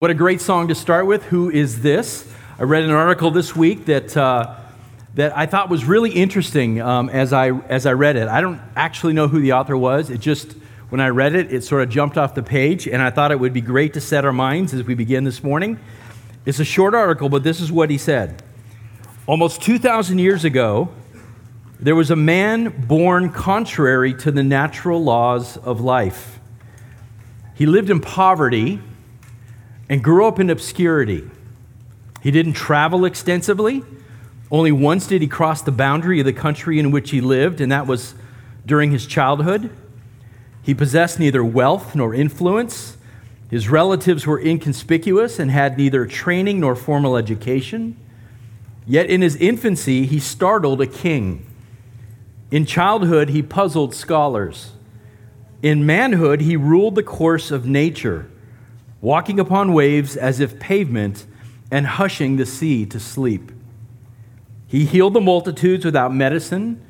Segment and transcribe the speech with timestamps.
[0.00, 1.24] What a great song to start with.
[1.24, 2.26] Who is this?
[2.58, 4.56] I read an article this week that, uh,
[5.12, 8.26] that I thought was really interesting um, as, I, as I read it.
[8.26, 10.08] I don't actually know who the author was.
[10.08, 10.52] It just,
[10.88, 13.38] when I read it, it sort of jumped off the page, and I thought it
[13.38, 15.78] would be great to set our minds as we begin this morning.
[16.46, 18.42] It's a short article, but this is what he said.
[19.26, 20.88] Almost 2,000 years ago,
[21.78, 26.40] there was a man born contrary to the natural laws of life.
[27.54, 28.80] He lived in poverty
[29.90, 31.28] and grew up in obscurity.
[32.22, 33.82] He didn't travel extensively.
[34.48, 37.72] Only once did he cross the boundary of the country in which he lived, and
[37.72, 38.14] that was
[38.64, 39.68] during his childhood.
[40.62, 42.98] He possessed neither wealth nor influence.
[43.50, 47.96] His relatives were inconspicuous and had neither training nor formal education.
[48.86, 51.44] Yet in his infancy, he startled a king.
[52.52, 54.70] In childhood, he puzzled scholars.
[55.62, 58.30] In manhood, he ruled the course of nature
[59.00, 61.26] walking upon waves as if pavement,
[61.70, 63.52] and hushing the sea to sleep.
[64.66, 66.84] He healed the multitudes without medicine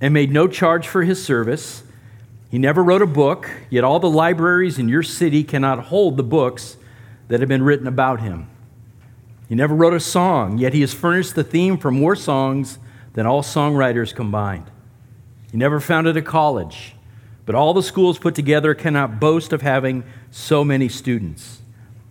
[0.00, 1.82] and made no charge for his service.
[2.50, 6.22] He never wrote a book, yet all the libraries in your city cannot hold the
[6.22, 6.76] books
[7.28, 8.48] that have been written about him.
[9.48, 12.78] He never wrote a song, yet he has furnished the theme for more songs
[13.12, 14.70] than all songwriters combined.
[15.50, 16.94] He never founded a college,
[17.46, 21.62] but all the schools put together cannot boast of having so many students.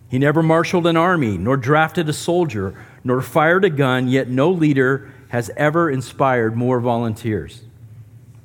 [0.08, 4.50] He never marshaled an army, nor drafted a soldier, nor fired a gun, yet no
[4.50, 7.64] leader has ever inspired more volunteers.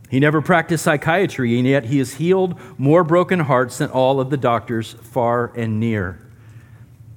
[0.10, 4.30] He never practiced psychiatry, and yet he has healed more broken hearts than all of
[4.30, 6.20] the doctors far and near.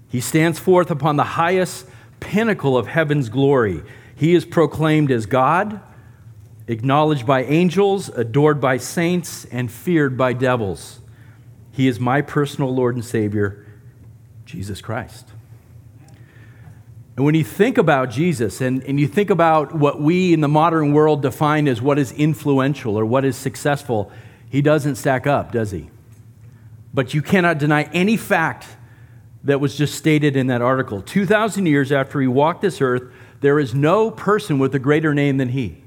[0.09, 1.87] He stands forth upon the highest
[2.21, 3.83] pinnacle of heaven's glory.
[4.15, 5.81] He is proclaimed as God,
[6.69, 11.01] acknowledged by angels, adored by saints, and feared by devils.
[11.73, 13.67] He is my personal Lord and Savior,
[14.45, 15.29] Jesus Christ.
[17.17, 20.49] And when you think about Jesus and, and you think about what we in the
[20.49, 24.11] modern world define as what is influential or what is successful,
[24.49, 25.91] he doesn't stack up, does he?
[26.95, 28.67] But you cannot deny any fact
[29.45, 31.03] that was just stated in that article.
[31.03, 33.03] 2,000 years after he walked this earth,
[33.41, 35.83] there is no person with a greater name than he.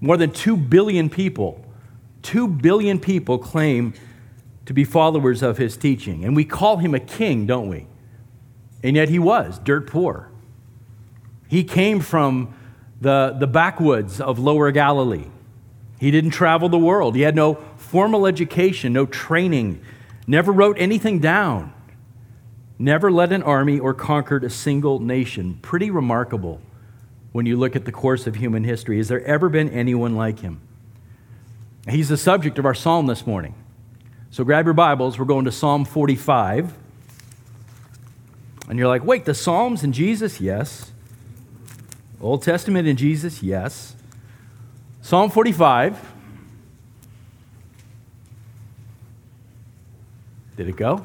[0.00, 1.64] More than 2 billion people,
[2.22, 3.94] 2 billion people claim
[4.66, 6.24] to be followers of his teaching.
[6.24, 7.86] And we call him a king, don't we?
[8.82, 10.30] And yet he was dirt poor.
[11.48, 12.54] He came from
[13.00, 15.26] the, the backwoods of lower Galilee.
[16.00, 17.14] He didn't travel the world.
[17.14, 19.80] He had no formal education, no training,
[20.26, 21.72] never wrote anything down,
[22.78, 25.58] never led an army or conquered a single nation.
[25.62, 26.60] Pretty remarkable
[27.32, 28.96] when you look at the course of human history.
[28.96, 30.60] Has there ever been anyone like him?
[31.88, 33.54] He's the subject of our psalm this morning.
[34.32, 35.18] So grab your Bibles.
[35.18, 36.72] We're going to Psalm 45.
[38.66, 40.40] And you're like, wait, the Psalms and Jesus?
[40.40, 40.90] Yes.
[42.18, 43.42] Old Testament and Jesus?
[43.42, 43.94] Yes.
[45.02, 46.00] Psalm 45.
[50.56, 51.04] Did it go?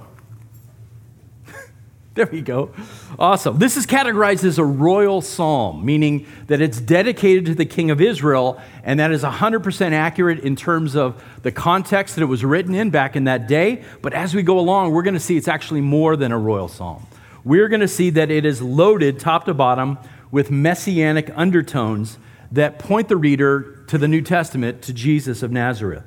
[2.17, 2.72] There we go.
[3.19, 3.59] Awesome.
[3.59, 8.01] This is categorized as a royal psalm, meaning that it's dedicated to the king of
[8.01, 12.73] Israel, and that is 100% accurate in terms of the context that it was written
[12.73, 13.83] in back in that day.
[14.01, 16.67] But as we go along, we're going to see it's actually more than a royal
[16.67, 17.05] psalm.
[17.44, 19.99] We're going to see that it is loaded top to bottom
[20.31, 22.17] with messianic undertones
[22.51, 26.03] that point the reader to the New Testament, to Jesus of Nazareth.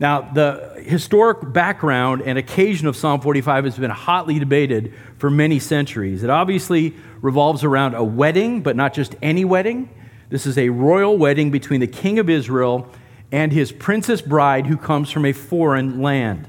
[0.00, 5.58] Now, the historic background and occasion of Psalm 45 has been hotly debated for many
[5.58, 6.22] centuries.
[6.22, 9.88] It obviously revolves around a wedding, but not just any wedding.
[10.30, 12.88] This is a royal wedding between the king of Israel
[13.32, 16.48] and his princess bride who comes from a foreign land.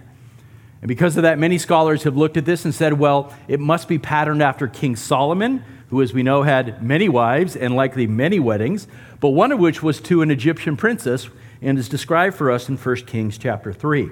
[0.81, 3.87] And because of that, many scholars have looked at this and said, well, it must
[3.87, 8.39] be patterned after King Solomon, who, as we know, had many wives and likely many
[8.39, 8.87] weddings,
[9.19, 11.29] but one of which was to an Egyptian princess
[11.61, 14.09] and is described for us in 1 Kings chapter 3.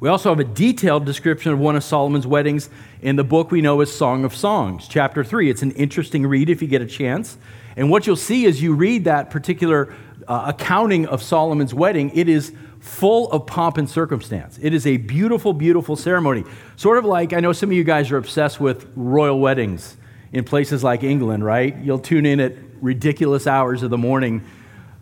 [0.00, 2.68] We also have a detailed description of one of Solomon's weddings
[3.02, 5.48] in the book we know as Song of Songs, chapter 3.
[5.48, 7.38] It's an interesting read if you get a chance.
[7.76, 9.94] And what you'll see as you read that particular
[10.26, 14.58] uh, accounting of Solomon's wedding, it is full of pomp and circumstance.
[14.60, 16.44] It is a beautiful, beautiful ceremony.
[16.74, 19.96] Sort of like, I know some of you guys are obsessed with royal weddings
[20.32, 21.76] in places like England, right?
[21.76, 24.42] You'll tune in at ridiculous hours of the morning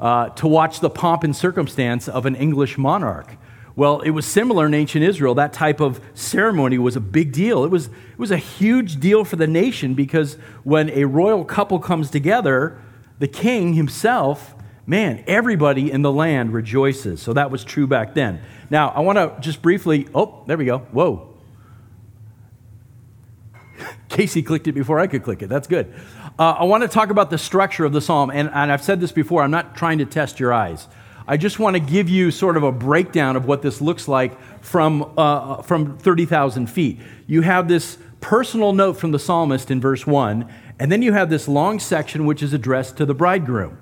[0.00, 3.36] uh, to watch the pomp and circumstance of an English monarch.
[3.76, 5.34] Well, it was similar in ancient Israel.
[5.34, 7.64] That type of ceremony was a big deal.
[7.64, 11.78] It was, it was a huge deal for the nation because when a royal couple
[11.78, 12.78] comes together,
[13.20, 14.54] the king himself,
[14.86, 17.22] man, everybody in the land rejoices.
[17.22, 18.40] So that was true back then.
[18.70, 20.78] Now, I want to just briefly, oh, there we go.
[20.78, 21.34] Whoa.
[24.08, 25.48] Casey clicked it before I could click it.
[25.48, 25.94] That's good.
[26.40, 28.98] Uh, I want to talk about the structure of the psalm, and, and I've said
[28.98, 29.42] this before.
[29.42, 30.88] I'm not trying to test your eyes.
[31.28, 34.40] I just want to give you sort of a breakdown of what this looks like
[34.62, 36.98] from, uh, from 30,000 feet.
[37.26, 41.28] You have this personal note from the psalmist in verse 1, and then you have
[41.28, 43.76] this long section which is addressed to the bridegroom.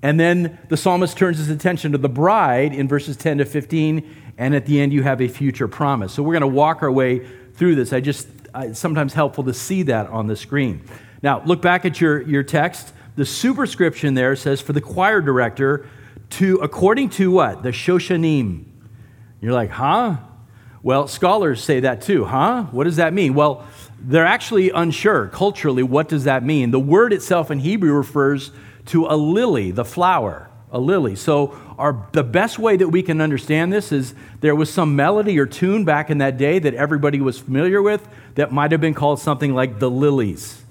[0.00, 4.32] And then the psalmist turns his attention to the bride in verses 10 to 15,
[4.38, 6.14] and at the end you have a future promise.
[6.14, 7.92] So we're going to walk our way through this.
[7.92, 10.88] I just, it's sometimes helpful to see that on the screen.
[11.22, 12.92] Now, look back at your, your text.
[13.16, 15.88] The superscription there says for the choir director
[16.30, 17.62] to, according to what?
[17.62, 18.64] The Shoshanim.
[19.40, 20.16] You're like, huh?
[20.82, 22.64] Well, scholars say that too, huh?
[22.64, 23.34] What does that mean?
[23.34, 23.66] Well,
[24.00, 26.72] they're actually unsure culturally what does that mean.
[26.72, 28.50] The word itself in Hebrew refers
[28.86, 31.14] to a lily, the flower, a lily.
[31.14, 35.38] So our, the best way that we can understand this is there was some melody
[35.38, 38.94] or tune back in that day that everybody was familiar with that might have been
[38.94, 40.61] called something like the lilies.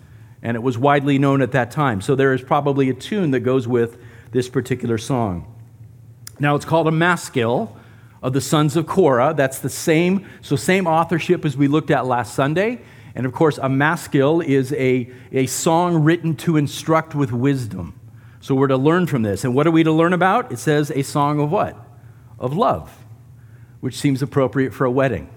[0.44, 2.02] And it was widely known at that time.
[2.02, 3.98] So there is probably a tune that goes with
[4.32, 5.54] this particular song.
[6.40, 7.78] Now it's called a maskil
[8.24, 9.34] of the sons of Korah.
[9.36, 12.82] That's the same, so same authorship as we looked at last Sunday.
[13.14, 18.00] And of course, a maskil is a, a song written to instruct with wisdom.
[18.40, 19.44] So we're to learn from this.
[19.44, 20.52] And what are we to learn about?
[20.52, 21.78] It says a song of what?
[22.40, 22.92] Of love,
[23.82, 25.30] which seems appropriate for a wedding.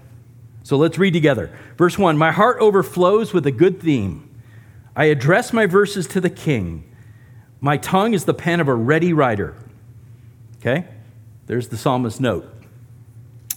[0.62, 1.54] So let's read together.
[1.76, 4.30] Verse 1 My heart overflows with a good theme.
[4.96, 6.84] I address my verses to the king.
[7.60, 9.56] My tongue is the pen of a ready writer.
[10.58, 10.86] Okay?
[11.46, 12.50] There's the psalmist's note.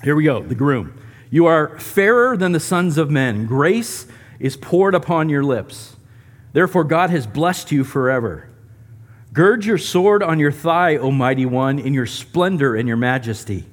[0.03, 0.99] Here we go, the groom.
[1.29, 3.45] You are fairer than the sons of men.
[3.45, 4.07] Grace
[4.39, 5.95] is poured upon your lips.
[6.53, 8.49] Therefore, God has blessed you forever.
[9.33, 13.65] Gird your sword on your thigh, O mighty one, in your splendor and your majesty.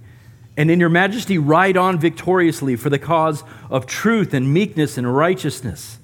[0.57, 5.17] And in your majesty, ride on victoriously for the cause of truth and meekness and
[5.17, 5.99] righteousness.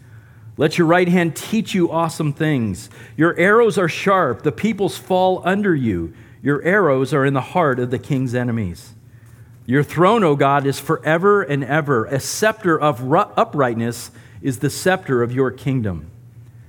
[0.61, 2.91] Let your right hand teach you awesome things.
[3.17, 6.12] Your arrows are sharp, the peoples fall under you.
[6.43, 8.93] Your arrows are in the heart of the king's enemies.
[9.65, 12.05] Your throne, O God, is forever and ever.
[12.05, 14.11] A scepter of uprightness
[14.43, 16.11] is the scepter of your kingdom.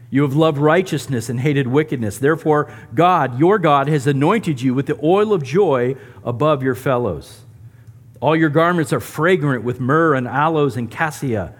[0.09, 2.17] You have loved righteousness and hated wickedness.
[2.17, 7.41] Therefore, God, your God, has anointed you with the oil of joy above your fellows.
[8.21, 11.55] All your garments are fragrant with myrrh and aloes and cassia.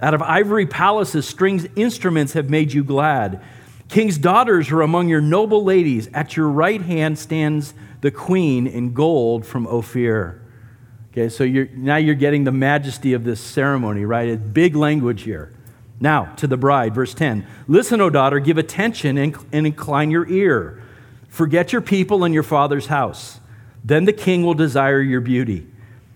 [0.00, 3.42] Out of ivory palaces, strings instruments have made you glad.
[3.88, 6.08] King's daughters are among your noble ladies.
[6.12, 10.42] At your right hand stands the queen in gold from Ophir.
[11.12, 14.28] Okay, so you're, now you're getting the majesty of this ceremony, right?
[14.28, 15.52] It's big language here.
[15.98, 20.28] Now, to the bride, verse 10 Listen, O daughter, give attention and, and incline your
[20.28, 20.82] ear.
[21.28, 23.40] Forget your people and your father's house.
[23.82, 25.66] Then the king will desire your beauty.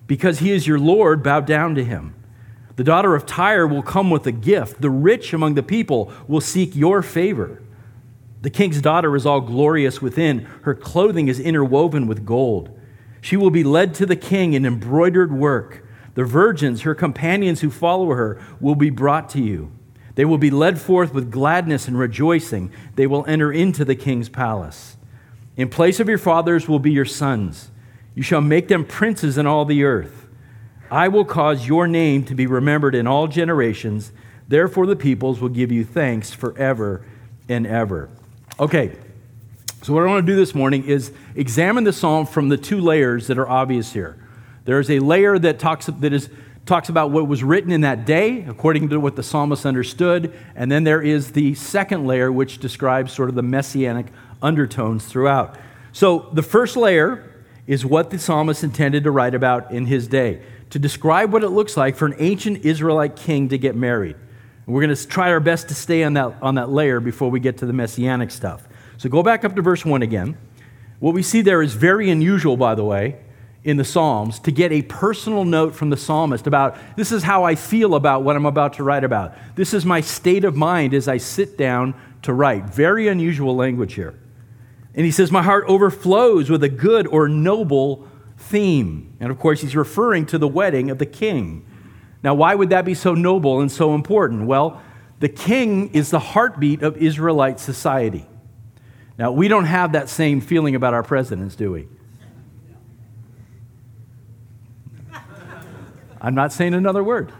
[0.06, 2.14] Because he is your Lord, bow down to him.
[2.80, 4.80] The daughter of Tyre will come with a gift.
[4.80, 7.60] The rich among the people will seek your favor.
[8.40, 12.70] The king's daughter is all glorious within, her clothing is interwoven with gold.
[13.20, 15.86] She will be led to the king in embroidered work.
[16.14, 19.70] The virgins, her companions who follow her, will be brought to you.
[20.14, 22.72] They will be led forth with gladness and rejoicing.
[22.94, 24.96] They will enter into the king's palace.
[25.54, 27.70] In place of your fathers will be your sons.
[28.14, 30.19] You shall make them princes in all the earth.
[30.90, 34.12] I will cause your name to be remembered in all generations.
[34.48, 37.04] Therefore, the peoples will give you thanks forever
[37.48, 38.08] and ever.
[38.58, 38.96] Okay,
[39.82, 42.80] so, what I want to do this morning is examine the psalm from the two
[42.80, 44.18] layers that are obvious here.
[44.66, 46.28] There's a layer that talks, that is,
[46.66, 50.70] talks about what was written in that day, according to what the psalmist understood, and
[50.70, 54.06] then there is the second layer, which describes sort of the messianic
[54.42, 55.56] undertones throughout.
[55.92, 57.24] So, the first layer
[57.66, 61.50] is what the psalmist intended to write about in his day, to describe what it
[61.50, 64.16] looks like for an ancient Israelite king to get married.
[64.66, 67.30] And we're going to try our best to stay on that, on that layer before
[67.30, 68.66] we get to the messianic stuff.
[68.96, 70.36] So go back up to verse 1 again.
[71.00, 73.18] What we see there is very unusual, by the way,
[73.64, 77.44] in the Psalms to get a personal note from the psalmist about this is how
[77.44, 79.34] I feel about what I'm about to write about.
[79.54, 82.64] This is my state of mind as I sit down to write.
[82.66, 84.18] Very unusual language here.
[84.94, 88.08] And he says, My heart overflows with a good or noble
[88.40, 89.14] theme.
[89.20, 91.64] And of course, he's referring to the wedding of the king.
[92.22, 94.46] Now, why would that be so noble and so important?
[94.46, 94.82] Well,
[95.20, 98.26] the king is the heartbeat of Israelite society.
[99.18, 101.88] Now, we don't have that same feeling about our presidents, do we?
[106.22, 107.32] I'm not saying another word.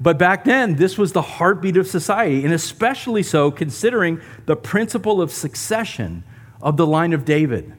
[0.00, 5.22] But back then, this was the heartbeat of society, and especially so considering the principle
[5.22, 6.24] of succession
[6.60, 7.72] of the line of David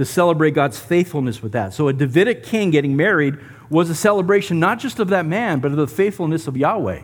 [0.00, 1.74] to celebrate God's faithfulness with that.
[1.74, 3.38] So, a Davidic king getting married
[3.68, 7.02] was a celebration not just of that man, but of the faithfulness of Yahweh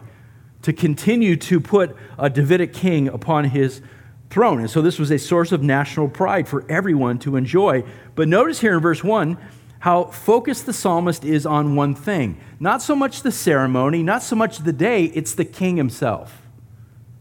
[0.62, 3.82] to continue to put a Davidic king upon his
[4.30, 4.60] throne.
[4.60, 7.84] And so this was a source of national pride for everyone to enjoy.
[8.14, 9.36] But notice here in verse 1
[9.80, 12.40] how focused the psalmist is on one thing.
[12.58, 16.40] Not so much the ceremony, not so much the day, it's the king himself.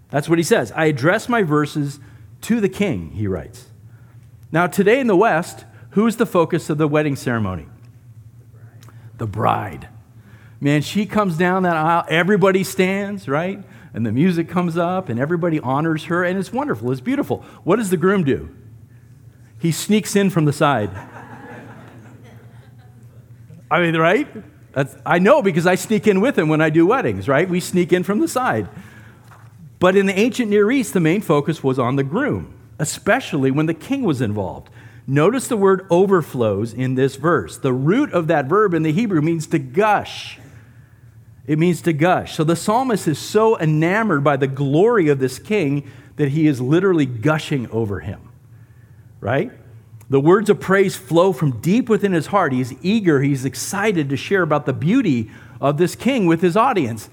[0.09, 0.71] That's what he says.
[0.71, 1.99] I address my verses
[2.43, 3.67] to the king, he writes.
[4.55, 7.65] Now, today in the West, who's the focus of the wedding ceremony?
[9.17, 9.89] The bride.
[10.61, 13.61] Man, she comes down that aisle, everybody stands, right?
[13.93, 17.39] And the music comes up, and everybody honors her, and it's wonderful, it's beautiful.
[17.65, 18.49] What does the groom do?
[19.59, 20.89] He sneaks in from the side.
[23.69, 24.25] I mean, right?
[24.71, 27.49] That's, I know because I sneak in with him when I do weddings, right?
[27.49, 28.69] We sneak in from the side.
[29.79, 33.65] But in the ancient Near East, the main focus was on the groom, especially when
[33.65, 34.69] the king was involved.
[35.07, 37.57] Notice the word overflows in this verse.
[37.57, 40.39] The root of that verb in the Hebrew means to gush.
[41.45, 42.35] It means to gush.
[42.35, 46.59] So the psalmist is so enamored by the glory of this king that he is
[46.59, 48.31] literally gushing over him.
[49.19, 49.51] Right?
[50.09, 52.51] The words of praise flow from deep within his heart.
[52.51, 55.29] He's eager, he's excited to share about the beauty
[55.61, 57.09] of this king with his audience.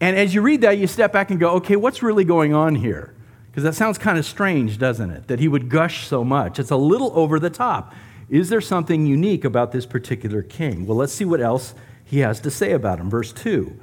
[0.00, 2.74] And as you read that, you step back and go, okay, what's really going on
[2.74, 3.14] here?
[3.50, 5.26] Because that sounds kind of strange, doesn't it?
[5.26, 6.58] That he would gush so much.
[6.58, 7.92] It's a little over the top.
[8.28, 10.86] Is there something unique about this particular king?
[10.86, 13.10] Well, let's see what else he has to say about him.
[13.10, 13.76] Verse 2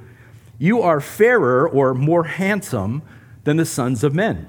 [0.58, 3.02] You are fairer or more handsome
[3.44, 4.48] than the sons of men.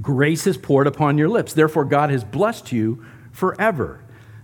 [0.00, 1.52] Grace is poured upon your lips.
[1.52, 4.00] Therefore, God has blessed you forever.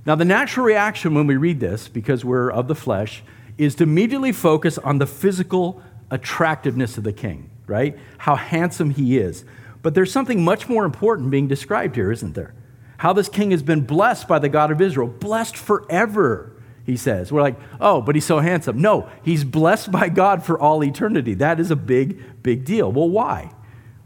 [0.07, 3.23] Now, the natural reaction when we read this, because we're of the flesh,
[3.59, 7.99] is to immediately focus on the physical attractiveness of the king, right?
[8.19, 9.45] How handsome he is.
[9.83, 12.55] But there's something much more important being described here, isn't there?
[12.99, 16.53] How this king has been blessed by the God of Israel, blessed forever,
[16.85, 17.33] he says.
[17.33, 18.81] We're like, oh, but he's so handsome.
[18.81, 21.35] No, he's blessed by God for all eternity.
[21.35, 22.93] That is a big, big deal.
[22.93, 23.53] Well, why?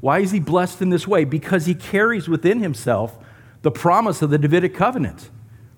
[0.00, 1.24] Why is he blessed in this way?
[1.24, 3.18] Because he carries within himself
[3.62, 5.30] the promise of the Davidic covenant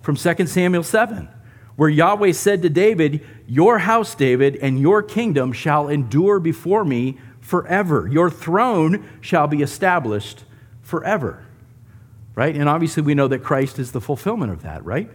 [0.03, 1.29] from 2 Samuel 7
[1.77, 7.19] where Yahweh said to David, Your house, David, and your kingdom shall endure before me
[7.47, 8.09] forever.
[8.09, 10.43] Your throne shall be established
[10.83, 11.47] forever.
[12.35, 12.57] Right?
[12.57, 15.09] And obviously, we know that Christ is the fulfillment of that, right?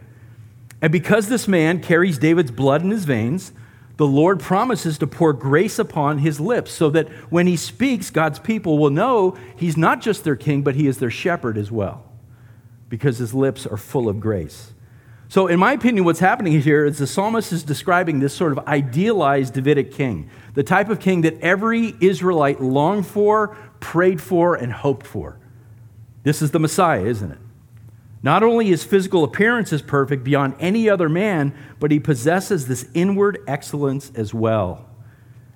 [0.82, 3.52] And because this man carries David's blood in his veins,
[3.98, 8.40] the Lord promises to pour grace upon his lips so that when he speaks, God's
[8.40, 12.10] people will know he's not just their king, but he is their shepherd as well,
[12.88, 14.74] because his lips are full of grace.
[15.32, 18.60] So, in my opinion, what's happening here is the psalmist is describing this sort of
[18.68, 24.74] idealized Davidic king, the type of king that every Israelite longed for, prayed for, and
[24.74, 25.40] hoped for.
[26.24, 27.38] This is the Messiah, isn't it?
[28.22, 32.90] Not only his physical appearance is perfect beyond any other man, but he possesses this
[32.94, 34.86] inward excellence as well.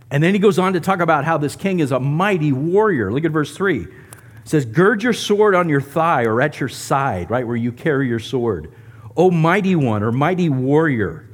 [0.10, 3.12] And then he goes on to talk about how this king is a mighty warrior.
[3.12, 3.82] Look at verse 3.
[3.82, 3.89] It
[4.46, 8.08] says, Gird your sword on your thigh or at your side, right, where you carry
[8.08, 8.74] your sword.
[9.17, 11.27] O mighty one or mighty warrior,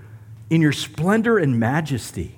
[0.49, 2.37] in your splendor and majesty.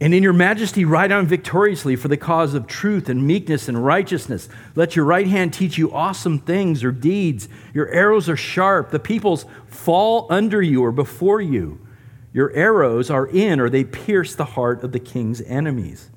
[0.00, 3.84] And in your majesty, ride on victoriously for the cause of truth and meekness and
[3.84, 4.48] righteousness.
[4.74, 7.48] Let your right hand teach you awesome things or deeds.
[7.72, 8.90] Your arrows are sharp.
[8.90, 11.78] The peoples fall under you or before you.
[12.32, 16.10] Your arrows are in or they pierce the heart of the king's enemies.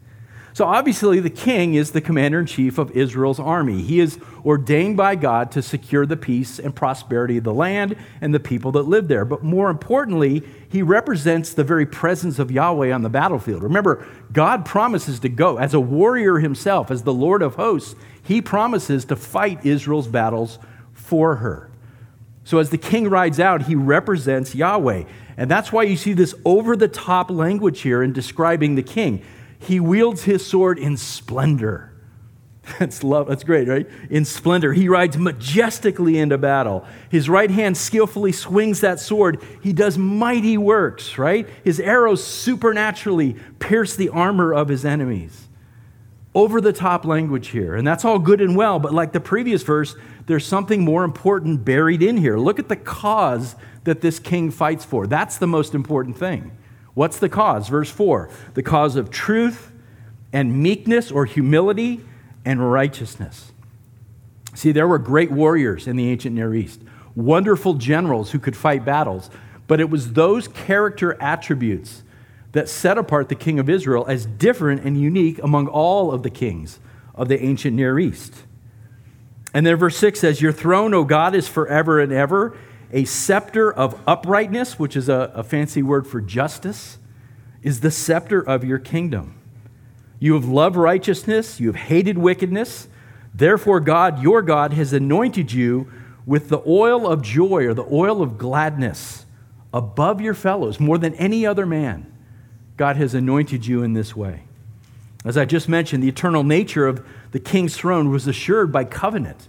[0.55, 3.81] So obviously, the king is the commander in chief of Israel's army.
[3.81, 8.33] He is ordained by God to secure the peace and prosperity of the land and
[8.33, 9.25] the people that live there.
[9.25, 13.63] But more importantly, he represents the very presence of Yahweh on the battlefield.
[13.63, 17.93] Remember, God promises to go as a warrior himself, as the Lord of hosts,
[18.23, 20.57] he promises to fight Israel's battles
[20.93, 21.69] for her.
[22.45, 25.03] So as the king rides out, he represents Yahweh.
[25.35, 29.21] And that's why you see this over the top language here in describing the king.
[29.65, 31.91] He wields his sword in splendor.
[32.79, 33.27] That's love.
[33.27, 33.87] That's great, right?
[34.09, 34.73] In splendor.
[34.73, 36.85] He rides majestically into battle.
[37.09, 39.43] His right hand skillfully swings that sword.
[39.61, 41.47] He does mighty works, right?
[41.63, 45.47] His arrows supernaturally pierce the armor of his enemies.
[46.33, 47.75] Over the top language here.
[47.75, 49.95] And that's all good and well, but like the previous verse,
[50.25, 52.37] there's something more important buried in here.
[52.37, 53.55] Look at the cause
[53.85, 55.07] that this king fights for.
[55.07, 56.51] That's the most important thing.
[56.95, 57.69] What's the cause?
[57.69, 59.71] Verse 4 the cause of truth
[60.33, 62.01] and meekness or humility
[62.43, 63.51] and righteousness.
[64.55, 66.81] See, there were great warriors in the ancient Near East,
[67.13, 69.29] wonderful generals who could fight battles,
[69.67, 72.03] but it was those character attributes
[72.53, 76.29] that set apart the king of Israel as different and unique among all of the
[76.29, 76.79] kings
[77.13, 78.33] of the ancient Near East.
[79.53, 82.57] And then verse 6 says, Your throne, O God, is forever and ever
[82.91, 86.97] a scepter of uprightness, which is a, a fancy word for justice,
[87.61, 89.39] is the scepter of your kingdom.
[90.19, 92.87] You have loved righteousness, you have hated wickedness.
[93.33, 95.91] Therefore, God, your God, has anointed you
[96.25, 99.25] with the oil of joy or the oil of gladness
[99.73, 102.11] above your fellows more than any other man.
[102.77, 104.43] God has anointed you in this way.
[105.25, 109.47] As I just mentioned, the eternal nature of the king's throne was assured by covenant,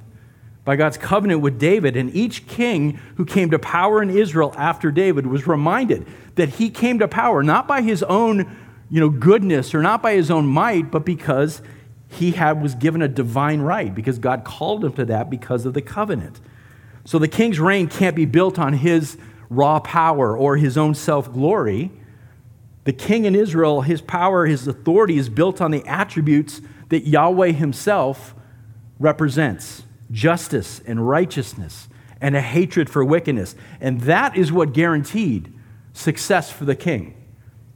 [0.67, 1.97] by God's covenant with David.
[1.97, 6.69] And each king who came to power in Israel after David was reminded that he
[6.69, 8.55] came to power not by his own
[8.91, 11.63] you know, goodness or not by his own might, but because
[12.09, 15.75] he had, was given a divine right, because God called him to that because of
[15.75, 16.41] the covenant.
[17.05, 19.17] So the king's reign can't be built on his
[19.51, 21.91] raw power or his own self glory.
[22.85, 27.51] The king in Israel, his power, his authority is built on the attributes that Yahweh
[27.51, 28.35] himself
[29.01, 31.89] represents justice and righteousness
[32.21, 33.55] and a hatred for wickedness.
[33.81, 35.53] And that is what guaranteed
[35.93, 37.15] success for the king.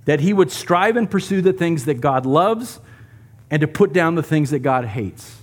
[0.05, 2.81] That he would strive and pursue the things that God loves
[3.51, 5.43] and to put down the things that God hates.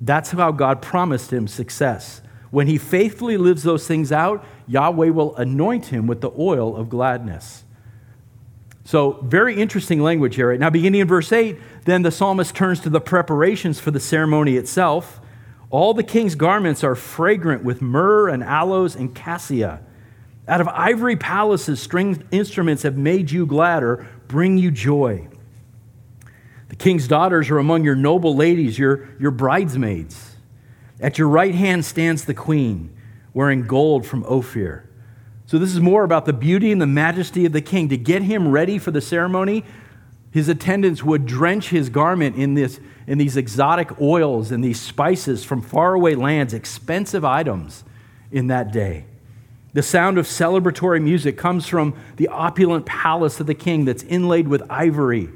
[0.00, 2.22] That's how God promised him success.
[2.50, 6.88] When he faithfully lives those things out, Yahweh will anoint him with the oil of
[6.88, 7.64] gladness.
[8.84, 10.48] So, very interesting language here.
[10.48, 10.58] Right?
[10.58, 14.56] Now, beginning in verse 8, then the psalmist turns to the preparations for the ceremony
[14.56, 15.19] itself.
[15.70, 19.80] All the king's garments are fragrant with myrrh and aloes and cassia.
[20.48, 25.28] Out of ivory palaces, stringed instruments have made you gladder, bring you joy.
[26.70, 30.36] The king's daughters are among your noble ladies, your, your bridesmaids.
[31.00, 32.94] At your right hand stands the queen,
[33.32, 34.88] wearing gold from Ophir.
[35.46, 37.88] So, this is more about the beauty and the majesty of the king.
[37.88, 39.64] To get him ready for the ceremony,
[40.30, 45.44] his attendants would drench his garment in, this, in these exotic oils and these spices
[45.44, 47.84] from faraway lands, expensive items
[48.30, 49.04] in that day.
[49.72, 54.48] The sound of celebratory music comes from the opulent palace of the king that's inlaid
[54.48, 55.30] with ivory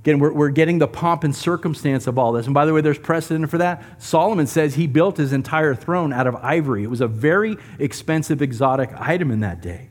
[0.00, 2.46] Again, we're, we're getting the pomp and circumstance of all this.
[2.46, 3.82] And by the way, there's precedent for that.
[4.02, 6.84] Solomon says he built his entire throne out of ivory.
[6.84, 9.89] It was a very expensive, exotic item in that day.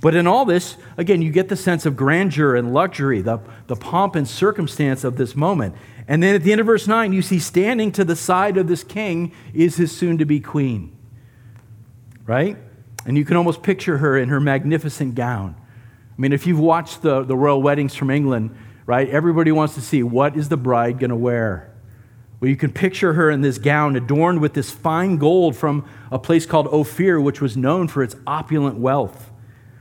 [0.00, 3.76] But in all this, again, you get the sense of grandeur and luxury, the, the
[3.76, 5.74] pomp and circumstance of this moment.
[6.08, 8.66] And then at the end of verse 9, you see standing to the side of
[8.66, 10.96] this king is his soon to be queen.
[12.26, 12.56] Right?
[13.04, 15.54] And you can almost picture her in her magnificent gown.
[15.58, 19.08] I mean, if you've watched the, the royal weddings from England, right?
[19.08, 21.72] Everybody wants to see what is the bride going to wear.
[22.40, 26.18] Well, you can picture her in this gown adorned with this fine gold from a
[26.18, 29.29] place called Ophir, which was known for its opulent wealth.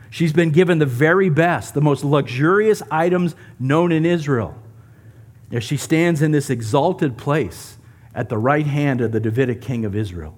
[0.10, 4.56] She's been given the very best, the most luxurious items known in Israel.
[5.52, 7.78] As she stands in this exalted place
[8.14, 10.38] at the right hand of the Davidic king of Israel.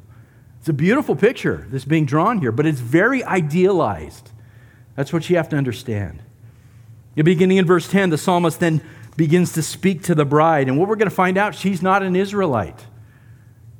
[0.59, 4.29] It's a beautiful picture, that's being drawn here, but it's very idealized.
[4.95, 6.21] That's what you have to understand.
[7.15, 8.81] Beginning in verse 10, the psalmist then
[9.17, 10.67] begins to speak to the bride.
[10.67, 12.85] And what we're going to find out, she's not an Israelite.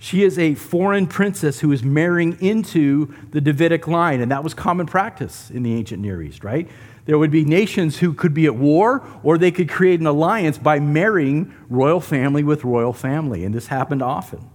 [0.03, 4.19] She is a foreign princess who is marrying into the Davidic line.
[4.19, 6.67] And that was common practice in the ancient Near East, right?
[7.05, 10.57] There would be nations who could be at war, or they could create an alliance
[10.57, 13.45] by marrying royal family with royal family.
[13.45, 14.49] And this happened often.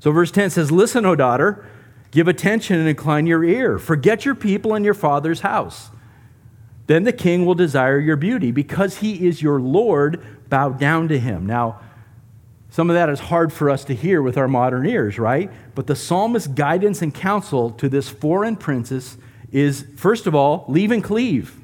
[0.00, 1.64] So, verse 10 says, Listen, O daughter,
[2.10, 3.78] give attention and incline your ear.
[3.78, 5.90] Forget your people and your father's house.
[6.88, 8.50] Then the king will desire your beauty.
[8.50, 11.46] Because he is your Lord, bow down to him.
[11.46, 11.78] Now,
[12.74, 15.48] some of that is hard for us to hear with our modern ears, right?
[15.76, 19.16] But the psalmist's guidance and counsel to this foreign princess
[19.52, 21.60] is, first of all, leave and cleave.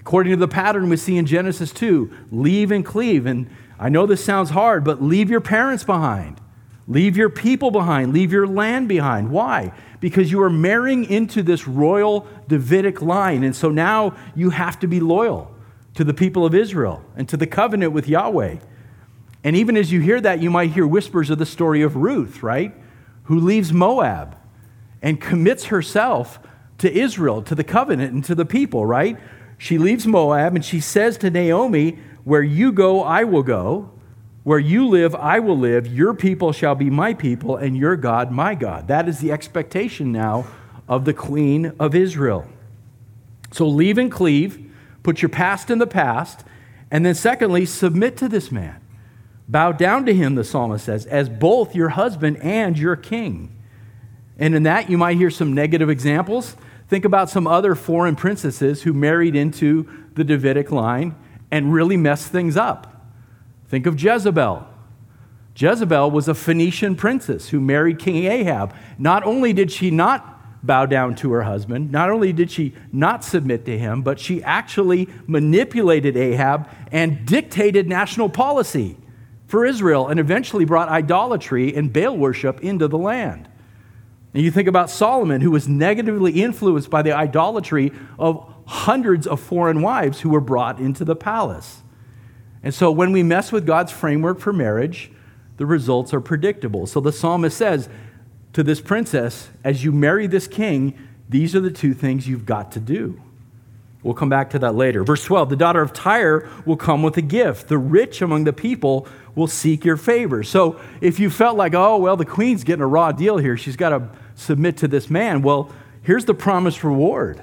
[0.00, 3.26] According to the pattern we see in Genesis 2, leave and cleave.
[3.26, 6.40] And I know this sounds hard, but leave your parents behind.
[6.88, 8.14] Leave your people behind.
[8.14, 9.30] Leave your land behind.
[9.30, 9.74] Why?
[10.00, 13.42] because you are marrying into this royal Davidic line.
[13.42, 15.52] And so now you have to be loyal
[15.94, 18.56] to the people of Israel and to the covenant with Yahweh.
[19.46, 22.42] And even as you hear that, you might hear whispers of the story of Ruth,
[22.42, 22.74] right?
[23.26, 24.36] Who leaves Moab
[25.00, 26.40] and commits herself
[26.78, 29.16] to Israel, to the covenant, and to the people, right?
[29.56, 33.92] She leaves Moab and she says to Naomi, Where you go, I will go.
[34.42, 35.86] Where you live, I will live.
[35.86, 38.88] Your people shall be my people, and your God, my God.
[38.88, 40.44] That is the expectation now
[40.88, 42.48] of the Queen of Israel.
[43.52, 44.72] So leave and cleave,
[45.04, 46.42] put your past in the past,
[46.90, 48.80] and then secondly, submit to this man.
[49.48, 53.56] Bow down to him, the psalmist says, as both your husband and your king.
[54.38, 56.56] And in that, you might hear some negative examples.
[56.88, 61.14] Think about some other foreign princesses who married into the Davidic line
[61.50, 63.06] and really messed things up.
[63.68, 64.66] Think of Jezebel.
[65.56, 68.74] Jezebel was a Phoenician princess who married King Ahab.
[68.98, 71.92] Not only did she not bow down to her husband.
[71.92, 77.88] Not only did she not submit to him, but she actually manipulated Ahab and dictated
[77.88, 78.96] national policy
[79.46, 83.48] for Israel and eventually brought idolatry and Baal worship into the land.
[84.34, 89.40] And you think about Solomon, who was negatively influenced by the idolatry of hundreds of
[89.40, 91.82] foreign wives who were brought into the palace.
[92.62, 95.10] And so when we mess with God's framework for marriage,
[95.56, 96.86] the results are predictable.
[96.86, 97.88] So the psalmist says,
[98.52, 102.72] to this princess, as you marry this king, these are the two things you've got
[102.72, 103.22] to do.
[104.02, 105.02] We'll come back to that later.
[105.02, 107.68] Verse 12 The daughter of Tyre will come with a gift.
[107.68, 110.42] The rich among the people will seek your favor.
[110.42, 113.76] So if you felt like, oh, well, the queen's getting a raw deal here, she's
[113.76, 115.70] got to submit to this man, well,
[116.02, 117.42] here's the promised reward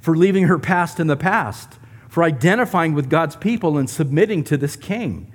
[0.00, 4.56] for leaving her past in the past, for identifying with God's people and submitting to
[4.56, 5.32] this king.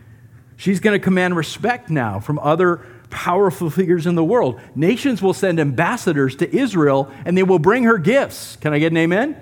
[0.56, 4.60] She's going to command respect now from other powerful figures in the world.
[4.76, 8.58] Nations will send ambassadors to Israel and they will bring her gifts.
[8.58, 9.36] Can I get an amen?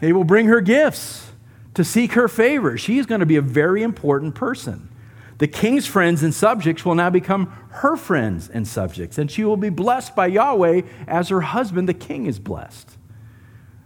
[0.00, 1.30] They will bring her gifts
[1.74, 2.78] to seek her favor.
[2.78, 4.88] She is going to be a very important person.
[5.38, 9.56] The king's friends and subjects will now become her friends and subjects, and she will
[9.56, 12.96] be blessed by Yahweh as her husband, the king, is blessed.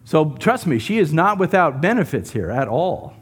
[0.04, 3.14] So trust me, she is not without benefits here at all.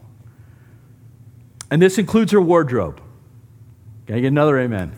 [1.71, 3.01] And this includes her wardrobe.
[4.07, 4.95] Can I get another amen?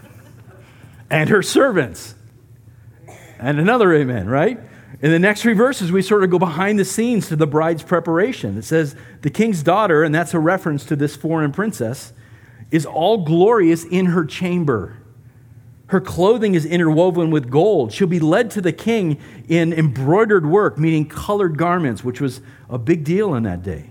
[1.10, 2.14] and her servants.
[3.38, 4.58] And another amen, right?
[5.00, 7.82] In the next three verses, we sort of go behind the scenes to the bride's
[7.82, 8.58] preparation.
[8.58, 12.12] It says, The king's daughter, and that's a reference to this foreign princess,
[12.70, 14.98] is all glorious in her chamber.
[15.86, 17.92] Her clothing is interwoven with gold.
[17.92, 22.78] She'll be led to the king in embroidered work, meaning colored garments, which was a
[22.78, 23.90] big deal in that day.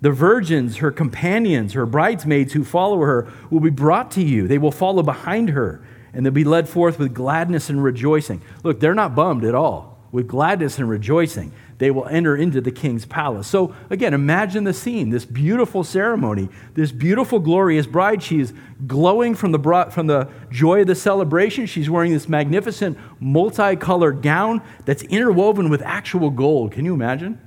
[0.00, 4.46] The virgins, her companions, her bridesmaids who follow her, will be brought to you.
[4.46, 8.42] They will follow behind her and they'll be led forth with gladness and rejoicing.
[8.62, 9.97] Look, they're not bummed at all.
[10.10, 13.46] With gladness and rejoicing, they will enter into the king's palace.
[13.46, 18.22] So, again, imagine the scene this beautiful ceremony, this beautiful, glorious bride.
[18.22, 18.54] She is
[18.86, 21.66] glowing from the, from the joy of the celebration.
[21.66, 26.72] She's wearing this magnificent, multicolored gown that's interwoven with actual gold.
[26.72, 27.38] Can you imagine?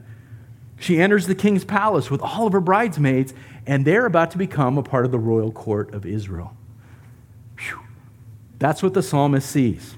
[0.79, 3.33] She enters the king's palace with all of her bridesmaids,
[3.65, 6.55] and they're about to become a part of the royal court of Israel.
[8.59, 9.95] That's what the psalmist sees.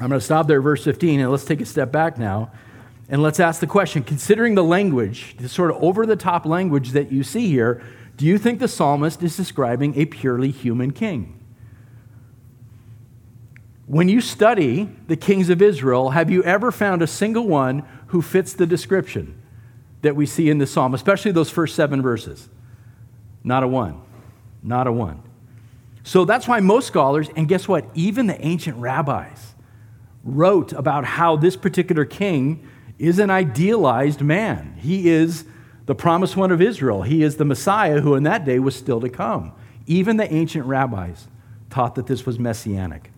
[0.00, 2.50] I'm going to stop there verse 15 and let's take a step back now
[3.10, 6.90] and let's ask the question considering the language, the sort of over the top language
[6.92, 7.82] that you see here,
[8.16, 11.36] do you think the psalmist is describing a purely human king?
[13.86, 18.22] When you study the kings of Israel, have you ever found a single one who
[18.22, 19.42] fits the description
[20.02, 22.48] that we see in the psalm, especially those first seven verses?
[23.42, 24.00] Not a one.
[24.62, 25.22] Not a one.
[26.04, 27.84] So that's why most scholars, and guess what?
[27.94, 29.54] Even the ancient rabbis
[30.24, 32.66] wrote about how this particular king
[32.98, 34.76] is an idealized man.
[34.78, 35.44] He is
[35.86, 37.02] the promised one of Israel.
[37.02, 39.52] He is the Messiah who in that day was still to come.
[39.86, 41.26] Even the ancient rabbis
[41.70, 43.10] taught that this was messianic.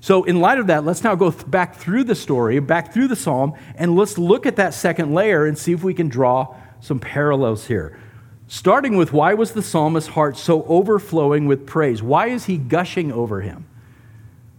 [0.00, 3.08] So, in light of that, let's now go th- back through the story, back through
[3.08, 6.54] the psalm, and let's look at that second layer and see if we can draw
[6.80, 7.98] some parallels here.
[8.46, 12.02] Starting with why was the psalmist's heart so overflowing with praise?
[12.02, 13.66] Why is he gushing over him?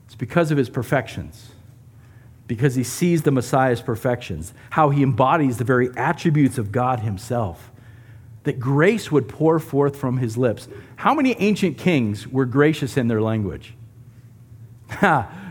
[0.08, 1.52] It's because of his perfections,
[2.48, 7.72] because he sees the Messiah's perfections, how he embodies the very attributes of God himself,
[8.44, 10.68] that grace would pour forth from his lips.
[10.98, 13.74] How many ancient kings were gracious in their language?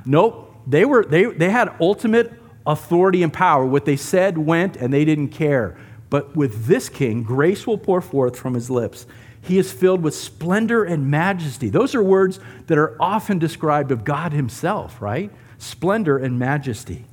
[0.07, 0.55] nope.
[0.67, 2.33] They, were, they, they had ultimate
[2.67, 3.67] authority and power.
[3.67, 5.77] What they said went, and they didn't care.
[6.09, 9.07] But with this king, grace will pour forth from his lips.
[9.45, 11.69] He is filled with splendor and majesty.
[11.69, 15.31] Those are words that are often described of God himself, right?
[15.59, 17.05] Splendor and majesty.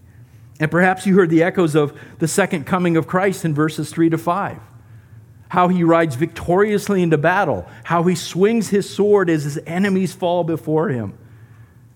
[0.60, 4.10] And perhaps you heard the echoes of the second coming of Christ in verses 3
[4.12, 4.60] to 5.
[5.50, 10.46] How he rides victoriously into battle, how he swings his sword as his enemies fall
[10.46, 11.18] before him.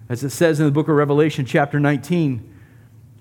[0.09, 2.54] As it says in the book of Revelation, chapter 19,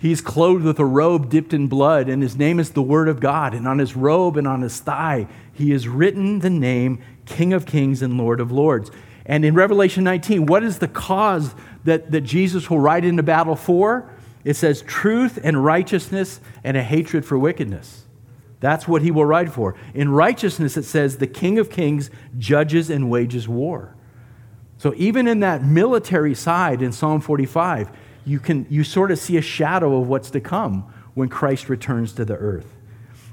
[0.04, 3.20] He's clothed with a robe dipped in blood, and his name is the Word of
[3.20, 3.54] God.
[3.54, 7.64] And on his robe and on his thigh, he has written the name King of
[7.64, 8.90] Kings and Lord of Lords.
[9.24, 13.56] And in Revelation 19, what is the cause that, that Jesus will ride into battle
[13.56, 14.10] for?
[14.44, 18.04] It says truth and righteousness and a hatred for wickedness.
[18.60, 19.74] That's what he will ride for.
[19.94, 23.96] In righteousness, it says the King of Kings judges and wages war.
[24.76, 27.90] So even in that military side in Psalm 45,
[28.24, 32.12] you, can, you sort of see a shadow of what's to come when Christ returns
[32.14, 32.74] to the earth.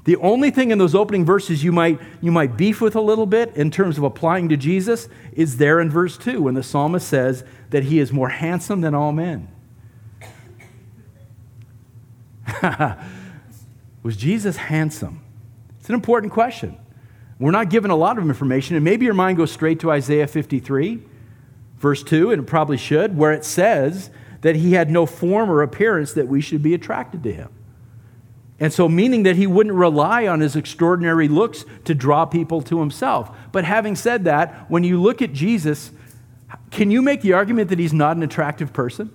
[0.04, 3.26] The only thing in those opening verses you might, you might beef with a little
[3.26, 7.06] bit in terms of applying to Jesus is there in verse 2 when the psalmist
[7.06, 9.48] says that he is more handsome than all men.
[14.02, 15.22] was Jesus handsome?
[15.78, 16.76] It's an important question.
[17.38, 20.26] We're not given a lot of information, and maybe your mind goes straight to Isaiah
[20.26, 21.02] 53,
[21.76, 24.10] verse 2, and it probably should, where it says
[24.42, 27.48] that he had no form or appearance that we should be attracted to him.
[28.60, 32.78] And so, meaning that he wouldn't rely on his extraordinary looks to draw people to
[32.78, 33.34] himself.
[33.50, 35.90] But having said that, when you look at Jesus,
[36.70, 39.10] can you make the argument that he's not an attractive person?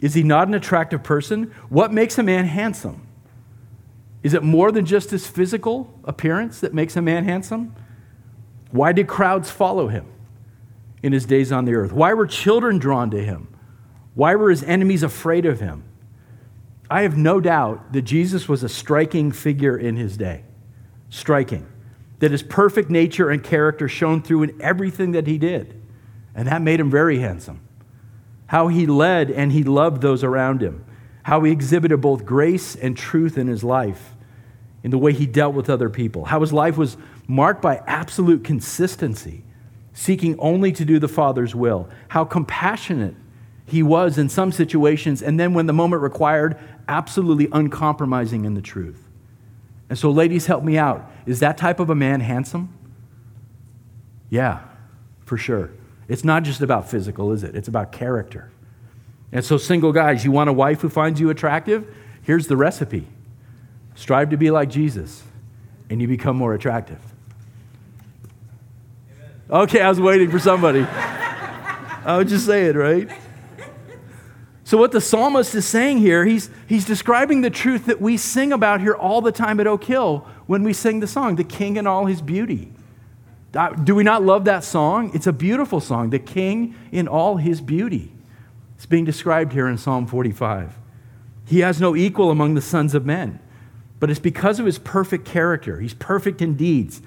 [0.00, 1.52] Is he not an attractive person?
[1.68, 3.06] What makes a man handsome?
[4.22, 7.74] Is it more than just his physical appearance that makes a man handsome?
[8.70, 10.06] Why did crowds follow him
[11.02, 11.92] in his days on the earth?
[11.92, 13.48] Why were children drawn to him?
[14.14, 15.84] Why were his enemies afraid of him?
[16.90, 20.44] I have no doubt that Jesus was a striking figure in his day.
[21.08, 21.66] Striking.
[22.18, 25.80] That his perfect nature and character shone through in everything that he did.
[26.34, 27.60] And that made him very handsome.
[28.46, 30.84] How he led and he loved those around him
[31.22, 34.14] how he exhibited both grace and truth in his life,
[34.82, 36.96] in the way he dealt with other people, how his life was
[37.28, 39.44] marked by absolute consistency,
[39.92, 43.14] seeking only to do the Father's will, how compassionate
[43.66, 48.62] he was in some situations, and then when the moment required, absolutely uncompromising in the
[48.62, 49.08] truth.
[49.88, 51.10] And so, ladies, help me out.
[51.26, 52.72] Is that type of a man handsome?
[54.30, 54.60] Yeah,
[55.24, 55.70] for sure.
[56.08, 57.54] It's not just about physical, is it?
[57.54, 58.50] It's about character.
[59.30, 61.94] And so, single guys, you want a wife who finds you attractive?
[62.22, 63.06] Here's the recipe
[63.94, 65.22] strive to be like Jesus,
[65.90, 67.11] and you become more attractive.
[69.52, 70.80] Okay, I was waiting for somebody.
[70.80, 73.10] I was just saying, right?
[74.64, 78.54] So, what the psalmist is saying here, he's, he's describing the truth that we sing
[78.54, 81.76] about here all the time at Oak Hill when we sing the song, The King
[81.76, 82.72] in All His Beauty.
[83.84, 85.10] Do we not love that song?
[85.12, 88.10] It's a beautiful song, The King in All His Beauty.
[88.76, 90.78] It's being described here in Psalm 45.
[91.44, 93.38] He has no equal among the sons of men,
[94.00, 95.78] but it's because of his perfect character.
[95.78, 97.02] He's perfect in deeds.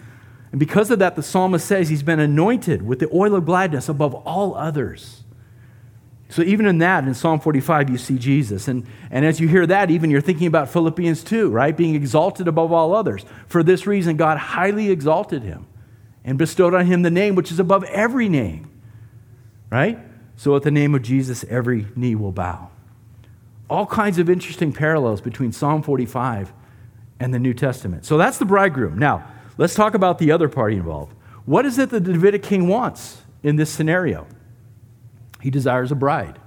[0.55, 3.89] And because of that, the psalmist says he's been anointed with the oil of gladness
[3.89, 5.25] above all others.
[6.29, 8.69] So, even in that, in Psalm 45, you see Jesus.
[8.69, 11.75] And, and as you hear that, even you're thinking about Philippians 2, right?
[11.75, 13.25] Being exalted above all others.
[13.47, 15.67] For this reason, God highly exalted him
[16.23, 18.71] and bestowed on him the name which is above every name,
[19.69, 19.99] right?
[20.37, 22.69] So at the name of Jesus, every knee will bow.
[23.69, 26.53] All kinds of interesting parallels between Psalm 45
[27.19, 28.05] and the New Testament.
[28.05, 28.97] So that's the bridegroom.
[28.97, 31.13] Now, let's talk about the other party involved.
[31.45, 34.27] What is it that the Davidic king wants in this scenario?
[35.41, 36.39] He desires a bride.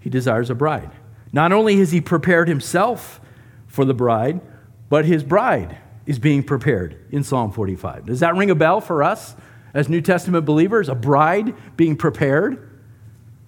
[0.00, 0.90] He desires a bride.
[1.32, 3.20] Not only has he prepared himself
[3.66, 4.40] for the bride,
[4.88, 8.06] but his bride is being prepared in Psalm 45.
[8.06, 9.36] Does that ring a bell for us
[9.74, 10.88] as New Testament believers?
[10.88, 12.68] A bride being prepared?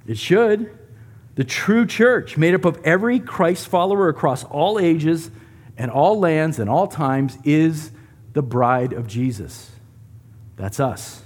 [0.06, 0.78] It should.
[1.34, 5.30] The true church, made up of every Christ follower across all ages
[5.78, 7.90] and all lands and all times, is
[8.32, 9.70] the bride of Jesus.
[10.56, 11.22] That's us.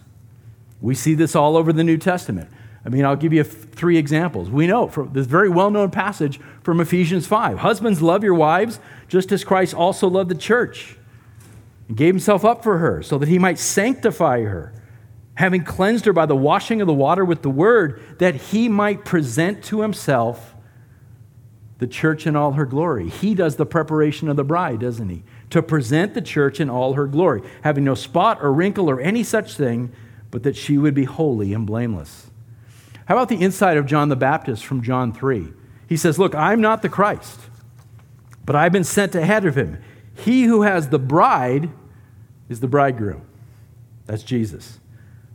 [0.80, 2.50] We see this all over the New Testament.
[2.84, 4.48] I mean, I'll give you three examples.
[4.48, 8.78] We know from this very well known passage from Ephesians 5 Husbands, love your wives,
[9.08, 10.96] just as Christ also loved the church
[11.88, 14.72] and gave himself up for her, so that he might sanctify her
[15.36, 19.04] having cleansed her by the washing of the water with the word, that he might
[19.04, 20.54] present to himself
[21.78, 23.08] the church in all her glory.
[23.08, 25.24] He does the preparation of the bride, doesn't he?
[25.50, 29.22] To present the church in all her glory, having no spot or wrinkle or any
[29.22, 29.92] such thing,
[30.30, 32.26] but that she would be holy and blameless.
[33.06, 35.52] How about the insight of John the Baptist from John 3?
[35.88, 37.38] He says, Look, I'm not the Christ,
[38.44, 39.80] but I've been sent ahead of him.
[40.14, 41.70] He who has the bride
[42.48, 43.22] is the bridegroom.
[44.06, 44.80] That's Jesus.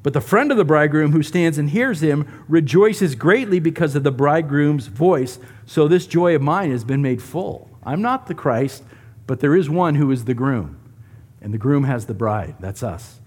[0.03, 4.03] But the friend of the bridegroom who stands and hears him rejoices greatly because of
[4.03, 5.39] the bridegroom's voice.
[5.65, 7.69] So this joy of mine has been made full.
[7.83, 8.83] I'm not the Christ,
[9.31, 10.77] but there is one who is the groom,
[11.41, 12.53] and the groom has the bride.
[12.59, 13.21] That's us.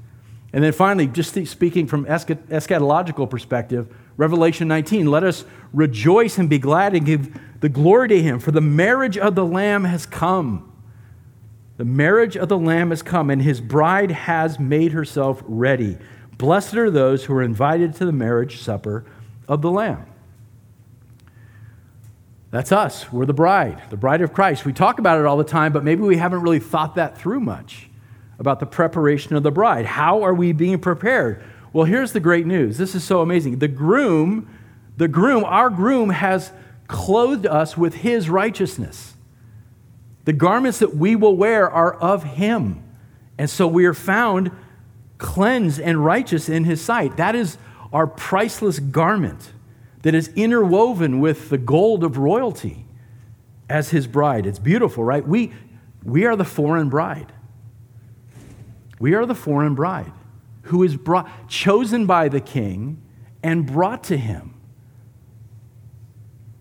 [0.53, 3.89] And then finally, just speaking from eschatological perspective,
[4.19, 8.51] Revelation 19, let us rejoice and be glad and give the glory to him, for
[8.51, 10.71] the marriage of the Lamb has come.
[11.79, 15.97] The marriage of the Lamb has come, and his bride has made herself ready.
[16.37, 19.07] Blessed are those who are invited to the marriage supper
[19.49, 20.05] of the Lamb.
[22.55, 23.13] That's us.
[23.13, 24.65] We're the bride, the bride of Christ.
[24.65, 27.41] We talk about it all the time, but maybe we haven't really thought that through
[27.41, 27.89] much
[28.39, 29.87] about the preparation of the bride.
[29.87, 31.43] How are we being prepared?
[31.73, 32.79] Well, here's the great news.
[32.79, 33.59] This is so amazing.
[33.59, 34.49] The groom,
[34.97, 36.53] the groom, our groom has
[36.87, 39.15] clothed us with his righteousness.
[40.25, 42.85] The garments that we will wear are of him.
[43.37, 44.53] And so we are found
[45.19, 47.17] cleansed and righteous in his sight.
[47.17, 47.59] That is
[47.93, 49.54] our priceless garment
[50.05, 52.87] that is interwoven with the gold of royalty.
[53.69, 54.47] as his bride.
[54.47, 55.27] It's beautiful, right?
[55.27, 55.53] We,
[56.03, 57.33] we are the foreign bride.
[58.99, 60.13] We are the foreign bride
[60.63, 63.03] who is brought, chosen by the king
[63.43, 64.55] and brought to him.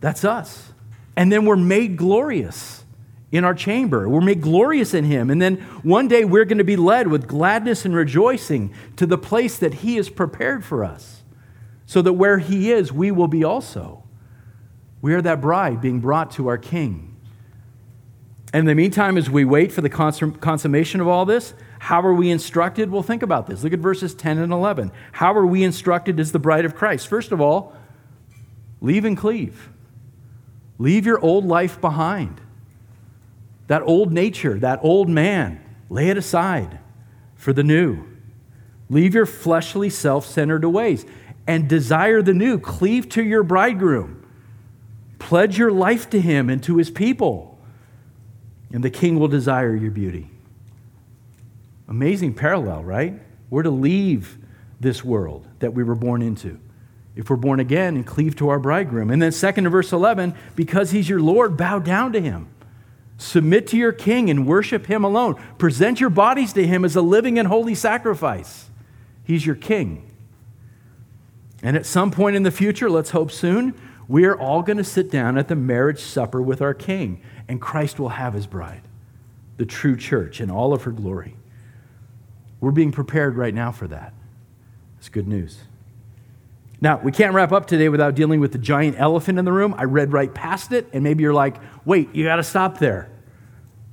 [0.02, 0.74] That's us.
[1.16, 2.84] And then we're made glorious
[3.32, 4.10] in our chamber.
[4.10, 5.30] We're made glorious in him.
[5.30, 9.18] And then one day we're going to be led with gladness and rejoicing to the
[9.18, 11.23] place that he has prepared for us,
[11.86, 14.04] so that where he is, we will be also.
[15.02, 17.14] We are that bride being brought to our king.
[18.54, 22.14] And in the meantime, as we wait for the consummation of all this, how are
[22.14, 22.92] we instructed?
[22.92, 23.64] Well, think about this.
[23.64, 24.92] Look at verses 10 and 11.
[25.12, 27.08] How are we instructed as the bride of Christ?
[27.08, 27.76] First of all,
[28.80, 29.70] leave and cleave.
[30.78, 32.40] Leave your old life behind.
[33.68, 36.80] That old nature, that old man, lay it aside
[37.36, 38.06] for the new.
[38.90, 41.06] Leave your fleshly, self centered ways
[41.48, 42.60] and desire the new.
[42.60, 44.26] Cleave to your bridegroom.
[45.20, 47.58] Pledge your life to him and to his people,
[48.72, 50.30] and the king will desire your beauty.
[51.88, 53.14] Amazing parallel, right?
[53.50, 54.38] We're to leave
[54.80, 56.60] this world that we were born into.
[57.16, 59.12] If we're born again and cleave to our bridegroom.
[59.12, 62.48] And then, second to verse 11, because he's your Lord, bow down to him.
[63.18, 65.42] Submit to your king and worship him alone.
[65.58, 68.70] Present your bodies to him as a living and holy sacrifice.
[69.24, 70.10] He's your king.
[71.64, 73.74] And at some point in the future, let's hope soon,
[74.08, 77.62] we are all going to sit down at the marriage supper with our king, and
[77.62, 78.82] Christ will have his bride,
[79.56, 81.38] the true church, in all of her glory.
[82.60, 84.14] We're being prepared right now for that.
[85.00, 85.62] It's good news.
[86.82, 89.74] Now, we can't wrap up today without dealing with the giant elephant in the room.
[89.78, 93.10] I read right past it, and maybe you're like, wait, you got to stop there.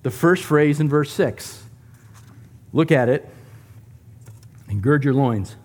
[0.03, 1.65] The first phrase in verse 6.
[2.73, 3.29] Look at it
[4.69, 5.57] and gird your loins.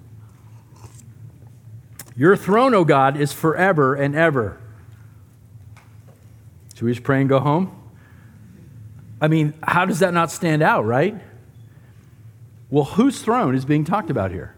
[2.15, 4.58] Your throne, O God, is forever and ever.
[6.75, 7.75] Should we just pray and go home?
[9.21, 11.15] I mean, how does that not stand out, right?
[12.69, 14.56] Well, whose throne is being talked about here?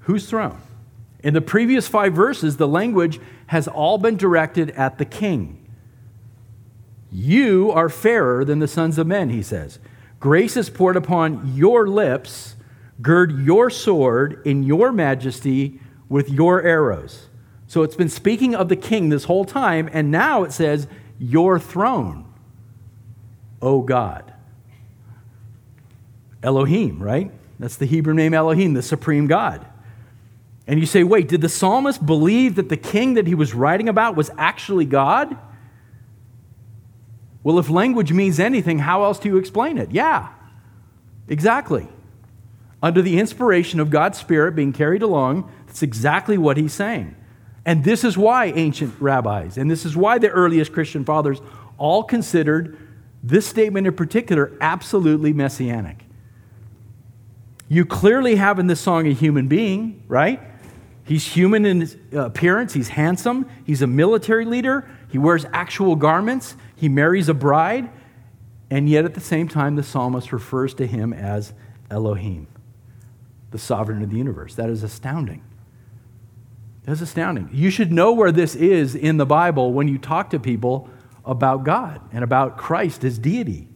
[0.00, 0.60] Whose throne?
[1.22, 5.66] In the previous five verses, the language has all been directed at the king.
[7.10, 9.78] You are fairer than the sons of men, he says.
[10.20, 12.54] Grace is poured upon your lips.
[13.00, 17.28] Gird your sword in your majesty with your arrows.
[17.66, 21.58] So it's been speaking of the king this whole time, and now it says, Your
[21.58, 22.24] throne,
[23.60, 24.32] O God.
[26.42, 27.30] Elohim, right?
[27.58, 29.66] That's the Hebrew name Elohim, the supreme God.
[30.66, 33.88] And you say, wait, did the psalmist believe that the king that he was writing
[33.88, 35.36] about was actually God?
[37.42, 39.90] Well, if language means anything, how else do you explain it?
[39.92, 40.28] Yeah,
[41.26, 41.88] exactly.
[42.82, 47.16] Under the inspiration of God's Spirit being carried along, that's exactly what he's saying.
[47.66, 51.40] And this is why ancient rabbis, and this is why the earliest Christian fathers
[51.76, 52.78] all considered
[53.22, 56.04] this statement in particular absolutely messianic.
[57.68, 60.40] You clearly have in this song a human being, right?
[61.04, 62.72] He's human in his appearance.
[62.74, 63.48] He's handsome.
[63.64, 64.88] He's a military leader.
[65.10, 66.54] He wears actual garments.
[66.76, 67.90] He marries a bride.
[68.70, 71.54] And yet, at the same time, the psalmist refers to him as
[71.90, 72.46] Elohim,
[73.50, 74.54] the sovereign of the universe.
[74.54, 75.42] That is astounding.
[76.84, 77.50] That's astounding.
[77.52, 80.88] You should know where this is in the Bible when you talk to people
[81.24, 83.68] about God and about Christ as deity.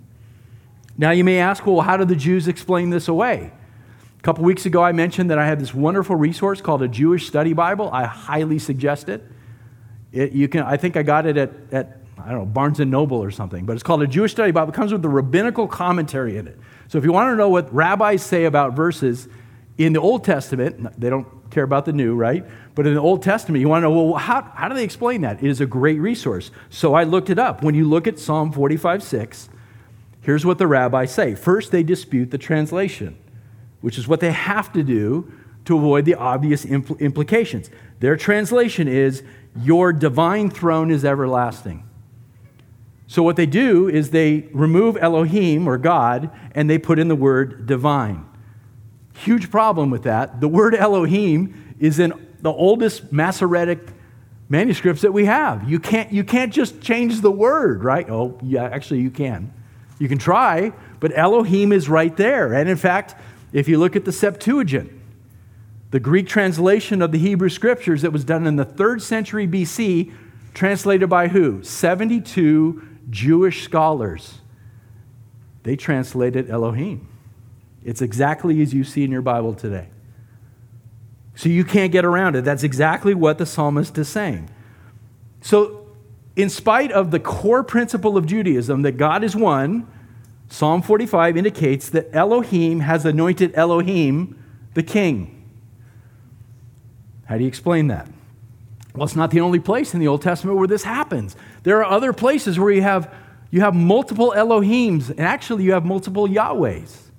[0.97, 3.53] Now, you may ask, well, how do the Jews explain this away?
[4.19, 7.27] A couple weeks ago, I mentioned that I had this wonderful resource called a Jewish
[7.27, 7.91] Study Bible.
[7.93, 9.23] I highly suggest it.
[10.13, 12.91] it you can, I think I got it at, at, I don't know, Barnes and
[12.91, 14.73] Noble or something, but it's called a Jewish Study Bible.
[14.73, 16.59] It comes with a rabbinical commentary in it.
[16.89, 19.29] So if you want to know what rabbis say about verses
[19.79, 22.45] in the Old Testament, they don't care about the new, right?
[22.75, 25.23] But in the Old Testament, you want to know, well, how, how do they explain
[25.23, 25.43] that?
[25.43, 26.51] It is a great resource.
[26.71, 27.63] So I looked it up.
[27.63, 29.49] When you look at Psalm 45 6,
[30.21, 31.35] here's what the rabbis say.
[31.35, 33.17] First, they dispute the translation
[33.83, 35.31] which is what they have to do
[35.67, 37.69] to avoid the obvious impl- implications.
[38.01, 39.23] Their translation is,
[39.55, 41.87] Your divine throne is everlasting.
[43.07, 47.17] So, what they do is they remove Elohim or God and they put in the
[47.17, 48.25] word divine.
[49.15, 50.41] Huge problem with that.
[50.41, 53.89] The word Elohim is in the oldest Masoretic
[54.49, 55.69] manuscripts that we have.
[55.69, 58.09] You can't, you can't just change the word, right?
[58.11, 59.53] Oh, yeah, actually, you can.
[59.99, 62.53] You can try, but Elohim is right there.
[62.53, 63.15] And in fact,
[63.53, 64.91] if you look at the Septuagint,
[65.91, 70.13] the Greek translation of the Hebrew scriptures that was done in the third century BC,
[70.55, 71.63] translated by who?
[71.63, 74.41] 72 Jewish scholars.
[75.63, 77.09] They translated Elohim.
[77.85, 79.89] It's exactly as you see in your Bible today.
[81.35, 82.45] So you can't get around it.
[82.45, 84.51] That's exactly what the psalmist is saying.
[85.41, 85.87] So
[86.37, 89.87] in spite of the core principle of Judaism that God is one,
[90.49, 94.39] Psalm 45 indicates that Elohim has anointed Elohim
[94.75, 95.51] the king.
[97.25, 98.09] How do you explain that?
[98.95, 101.35] Well, it's not the only place in the Old Testament where this happens.
[101.63, 103.13] There are other places where you have,
[103.51, 107.12] you have multiple Elohims, and actually you have multiple Yahwehs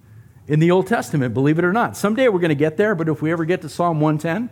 [0.48, 1.96] in the Old Testament, believe it or not.
[1.96, 4.50] Someday we're going to get there, but if we ever get to Psalm 110,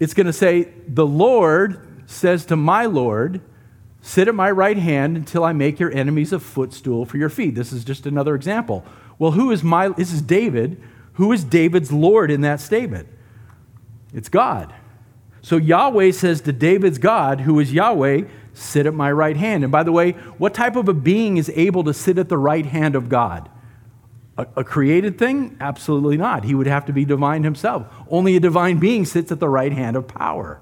[0.00, 3.40] it's going to say, The Lord says to my Lord,
[4.02, 7.54] Sit at my right hand until I make your enemies a footstool for your feet.
[7.54, 8.84] This is just another example.
[9.18, 10.82] Well, who is my, this is David.
[11.14, 13.08] Who is David's Lord in that statement?
[14.14, 14.72] It's God.
[15.42, 18.22] So Yahweh says to David's God, who is Yahweh,
[18.54, 19.64] sit at my right hand.
[19.64, 22.38] And by the way, what type of a being is able to sit at the
[22.38, 23.50] right hand of God?
[24.36, 25.56] A, a, created thing?
[25.60, 26.44] Absolutely not.
[26.44, 27.86] He would have to be divine himself.
[28.08, 30.60] Only a divine being sits at the right hand of power.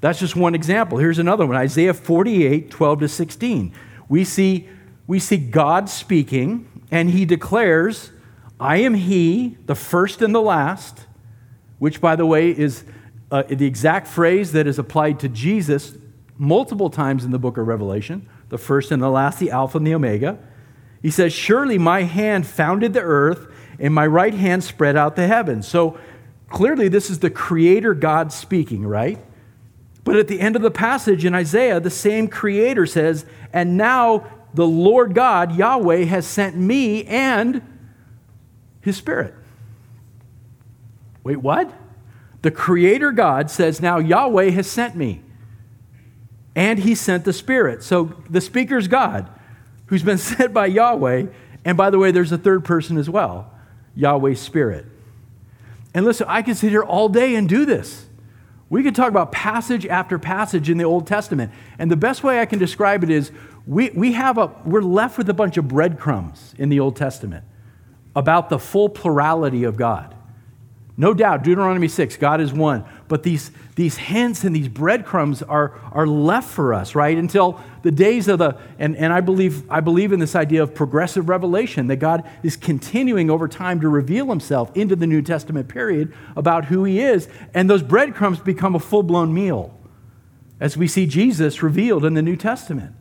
[0.00, 0.98] That's just one example.
[0.98, 3.72] Here's another one Isaiah 48, 12 to 16.
[4.08, 4.68] We see,
[5.06, 8.10] we see God speaking, and he declares,
[8.58, 11.06] I am he, the first and the last,
[11.78, 12.84] which, by the way, is
[13.30, 15.96] uh, the exact phrase that is applied to Jesus
[16.36, 19.86] multiple times in the book of Revelation the first and the last, the Alpha and
[19.86, 20.38] the Omega.
[21.02, 23.48] He says, Surely my hand founded the earth,
[23.78, 25.66] and my right hand spread out the heavens.
[25.66, 25.98] So
[26.48, 29.18] clearly, this is the Creator God speaking, right?
[30.04, 34.26] But at the end of the passage in Isaiah, the same Creator says, And now
[34.54, 37.62] the Lord God, Yahweh, has sent me and
[38.80, 39.34] His Spirit.
[41.24, 41.72] Wait, what?
[42.42, 45.22] The Creator God says, Now Yahweh has sent me.
[46.54, 47.82] And He sent the Spirit.
[47.82, 49.30] So the speaker's God,
[49.92, 51.26] who's been sent by Yahweh.
[51.66, 53.52] And by the way, there's a third person as well
[53.94, 54.86] Yahweh's Spirit.
[55.92, 58.06] And listen, I could sit here all day and do this.
[58.70, 61.52] We could talk about passage after passage in the Old Testament.
[61.78, 63.32] And the best way I can describe it is
[63.66, 67.44] we, we have a, we're left with a bunch of breadcrumbs in the Old Testament
[68.16, 70.14] about the full plurality of God.
[70.96, 72.86] No doubt, Deuteronomy 6, God is one.
[73.12, 77.14] But these, these hints and these breadcrumbs are, are left for us, right?
[77.14, 80.74] Until the days of the, and, and I, believe, I believe in this idea of
[80.74, 85.68] progressive revelation, that God is continuing over time to reveal himself into the New Testament
[85.68, 87.28] period about who he is.
[87.52, 89.78] And those breadcrumbs become a full blown meal
[90.58, 92.94] as we see Jesus revealed in the New Testament.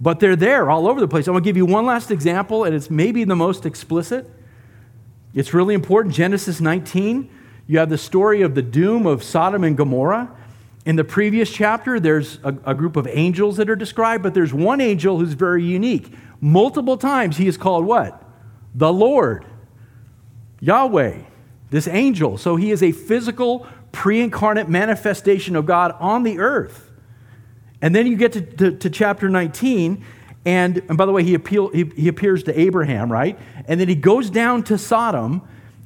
[0.00, 1.26] But they're there all over the place.
[1.26, 4.30] I'm going to give you one last example, and it's maybe the most explicit.
[5.34, 6.14] It's really important.
[6.14, 7.28] Genesis 19,
[7.70, 10.28] you have the story of the doom of Sodom and Gomorrah.
[10.86, 14.52] In the previous chapter, there's a, a, group of angels that are described, but there's
[14.52, 16.12] one angel who's very unique.
[16.40, 18.24] Multiple times he is called what?
[18.74, 19.44] The Lord,
[20.58, 21.18] Yahweh,
[21.70, 22.38] this angel.
[22.38, 26.90] So he is a physical, pre incarnate manifestation of God on the earth.
[27.80, 30.04] And then you get to, to, to chapter 19,
[30.44, 33.38] and, and by the way, he, appeal, he, he appears to Abraham, right?
[33.66, 35.42] And then he goes down to Sodom.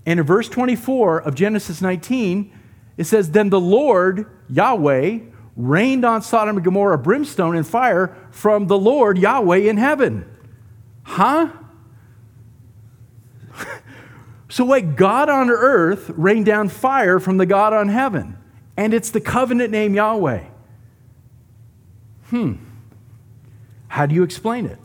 [0.07, 2.53] And in verse 24 of Genesis 19,
[2.97, 5.21] it says, Then the Lord, Yahweh,
[5.57, 10.31] rained on Sodom and Gomorrah brimstone and fire from the Lord, Yahweh, in heaven.
[11.05, 11.51] Huh?
[14.49, 18.37] so, wait, God on earth rained down fire from the God on heaven.
[18.77, 20.45] And it's the covenant name Yahweh.
[22.27, 22.55] Hmm.
[23.89, 24.79] How do you explain it?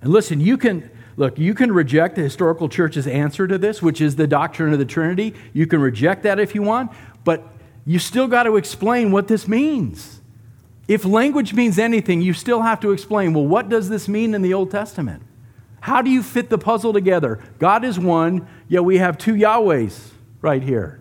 [0.00, 4.00] And listen, you can look, you can reject the historical church's answer to this, which
[4.00, 5.34] is the doctrine of the Trinity.
[5.52, 6.92] You can reject that if you want,
[7.24, 7.46] but
[7.84, 10.20] you still got to explain what this means.
[10.88, 14.42] If language means anything, you still have to explain, well, what does this mean in
[14.42, 15.22] the Old Testament?
[15.80, 17.40] How do you fit the puzzle together?
[17.58, 20.10] God is one, yet we have two Yahwehs
[20.40, 21.00] right here.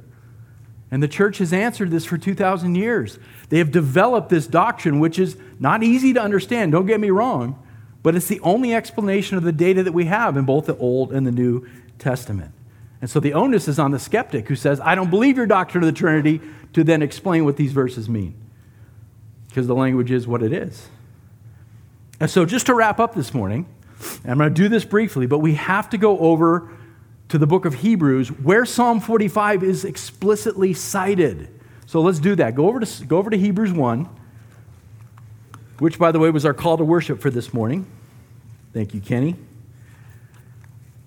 [0.89, 3.17] And the church has answered this for 2,000 years.
[3.49, 7.61] They have developed this doctrine, which is not easy to understand, don't get me wrong,
[8.03, 11.11] but it's the only explanation of the data that we have in both the Old
[11.11, 11.67] and the New
[11.99, 12.53] Testament.
[13.01, 15.83] And so the onus is on the skeptic who says, I don't believe your doctrine
[15.83, 16.41] of the Trinity,
[16.73, 18.35] to then explain what these verses mean.
[19.49, 20.87] Because the language is what it is.
[22.19, 23.65] And so, just to wrap up this morning,
[24.23, 26.69] I'm going to do this briefly, but we have to go over
[27.29, 31.49] to the book of Hebrews where Psalm 45 is explicitly cited.
[31.85, 32.55] So let's do that.
[32.55, 34.09] Go over to, go over to Hebrews 1,
[35.81, 37.87] which, by the way, was our call to worship for this morning.
[38.71, 39.35] Thank you, Kenny.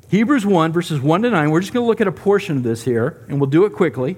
[0.08, 1.50] Hebrews 1, verses 1 to 9.
[1.52, 3.70] We're just going to look at a portion of this here, and we'll do it
[3.72, 4.16] quickly.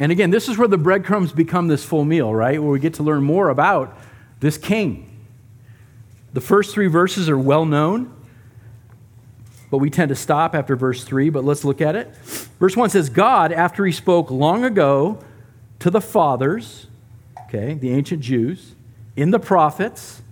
[0.00, 2.60] And again, this is where the breadcrumbs become this full meal, right?
[2.60, 3.96] Where we get to learn more about
[4.40, 5.24] this king.
[6.32, 8.12] The first three verses are well known.
[9.70, 12.12] but we tend to stop after verse 3, but let's look at it.
[12.58, 15.22] Verse 1 says, God, after he spoke long ago
[15.80, 16.86] to the fathers,
[17.46, 18.74] okay, the ancient Jews,
[19.16, 20.22] in the prophets,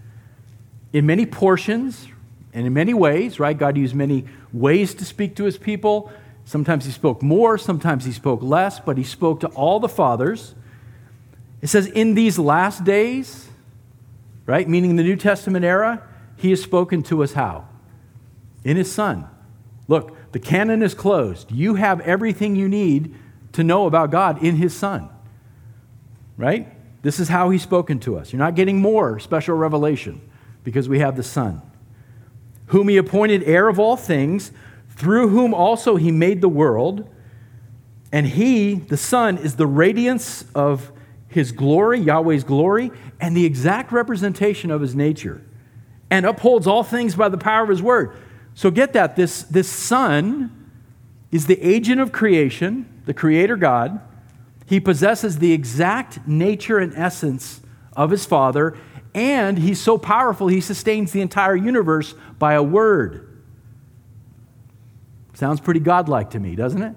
[0.92, 2.08] in many portions
[2.52, 3.56] and in many ways, right?
[3.56, 6.10] God used many ways to speak to his people.
[6.44, 10.54] Sometimes he spoke more, sometimes he spoke less, but he spoke to all the fathers.
[11.60, 13.48] It says, in these last days,
[14.46, 16.02] right, meaning the New Testament era,
[16.36, 17.68] he has spoken to us how?
[18.64, 19.26] In his Son.
[19.88, 21.50] Look, the canon is closed.
[21.50, 23.14] You have everything you need
[23.52, 25.08] to know about God in his Son.
[26.38, 26.72] Right?
[27.02, 28.32] This is how he's spoken to us.
[28.32, 30.20] You're not getting more special revelation
[30.64, 31.60] because we have the Son.
[32.66, 34.52] Whom he appointed heir of all things,
[34.90, 37.08] through whom also he made the world.
[38.12, 40.92] And he, the Son, is the radiance of
[41.28, 45.42] his glory, Yahweh's glory, and the exact representation of his nature,
[46.10, 48.16] and upholds all things by the power of his word.
[48.54, 49.14] So get that.
[49.14, 50.70] This, this Son
[51.30, 54.00] is the agent of creation, the Creator God.
[54.68, 57.62] He possesses the exact nature and essence
[57.96, 58.76] of his Father,
[59.14, 63.42] and he's so powerful, he sustains the entire universe by a word.
[65.32, 66.94] Sounds pretty godlike to me, doesn't it?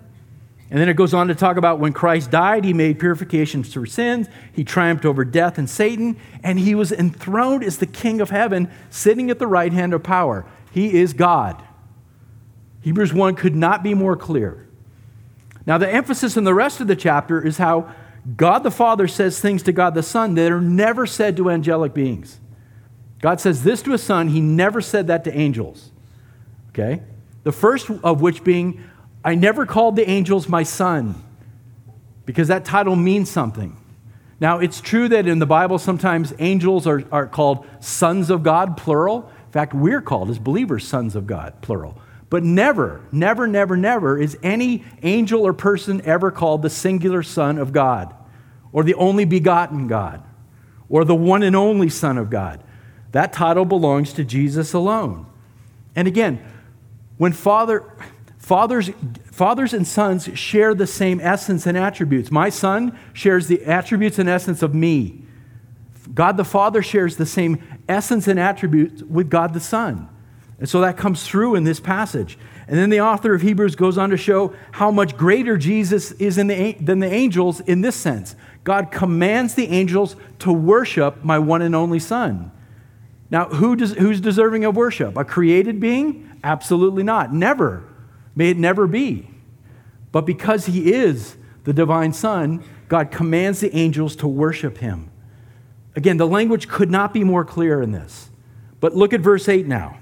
[0.70, 3.86] And then it goes on to talk about when Christ died, he made purifications for
[3.86, 8.32] sins, he triumphed over death and Satan, and he was enthroned as the King of
[8.32, 10.46] heaven, sitting at the right hand of power.
[10.72, 11.64] He is God.
[12.82, 14.68] Hebrews 1 could not be more clear.
[15.66, 17.94] Now, the emphasis in the rest of the chapter is how
[18.36, 21.94] God the Father says things to God the Son that are never said to angelic
[21.94, 22.40] beings.
[23.22, 25.92] God says this to a son, he never said that to angels.
[26.70, 27.04] Okay?
[27.44, 28.84] The first of which being,
[29.24, 31.22] I never called the angels my son
[32.26, 33.78] because that title means something.
[34.40, 38.76] Now, it's true that in the Bible, sometimes angels are, are called sons of God,
[38.76, 39.32] plural.
[39.46, 42.02] In fact, we're called as believers sons of God, plural.
[42.32, 47.58] But never, never, never, never is any angel or person ever called the singular Son
[47.58, 48.16] of God,
[48.72, 50.24] or the only begotten God,
[50.88, 52.64] or the one and only Son of God.
[53.12, 55.26] That title belongs to Jesus alone.
[55.94, 56.42] And again,
[57.18, 57.84] when Father,
[58.38, 58.90] Fathers,
[59.26, 62.32] fathers and sons share the same essence and attributes.
[62.32, 65.22] My son shares the attributes and essence of me.
[66.14, 70.10] God the Father shares the same essence and attributes with God the Son.
[70.62, 72.38] And so that comes through in this passage.
[72.68, 76.36] And then the author of Hebrews goes on to show how much greater Jesus is
[76.36, 78.36] the, than the angels in this sense.
[78.64, 82.52] God commands the angels to worship my one and only Son.
[83.32, 85.18] Now, who does, who's deserving of worship?
[85.18, 86.30] A created being?
[86.44, 87.34] Absolutely not.
[87.34, 87.84] Never.
[88.36, 89.32] May it never be.
[90.12, 95.10] But because he is the divine Son, God commands the angels to worship him.
[95.96, 98.30] Again, the language could not be more clear in this.
[98.80, 99.98] But look at verse 8 now.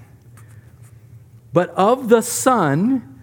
[1.52, 3.20] But of the Son,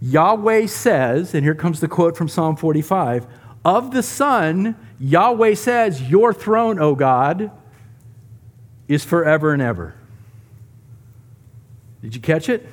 [0.00, 3.26] Yahweh says, and here comes the quote from Psalm 45
[3.64, 7.50] of the Son, Yahweh says, Your throne, O God,
[8.86, 9.94] is forever and ever.
[12.00, 12.66] Did you catch it?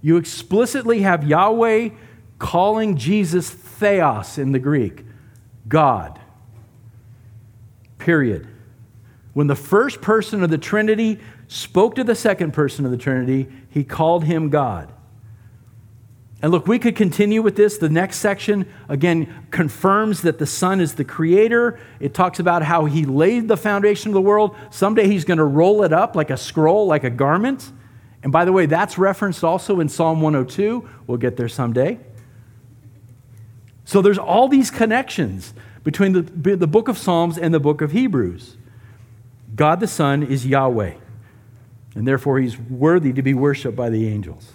[0.00, 1.90] You explicitly have Yahweh
[2.38, 5.04] calling Jesus theos in the Greek,
[5.68, 6.18] God.
[7.98, 8.48] Period.
[9.32, 11.20] When the first person of the Trinity
[11.52, 14.92] spoke to the second person of the Trinity, he called him God.
[16.40, 17.78] And look, we could continue with this.
[17.78, 21.78] The next section, again, confirms that the Son is the creator.
[22.00, 24.56] It talks about how he laid the foundation of the world.
[24.70, 27.70] Someday he's going to roll it up like a scroll, like a garment.
[28.22, 30.88] And by the way, that's referenced also in Psalm 102.
[31.06, 32.00] We'll get there someday.
[33.84, 36.22] So there's all these connections between the,
[36.56, 38.56] the book of Psalms and the book of Hebrews.
[39.54, 40.94] God the Son is Yahweh,
[41.94, 44.52] and therefore he's worthy to be worshiped by the angels.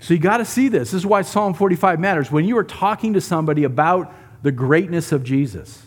[0.00, 0.90] So you got to see this.
[0.90, 2.30] This is why Psalm 45 matters.
[2.30, 5.86] When you are talking to somebody about the greatness of Jesus,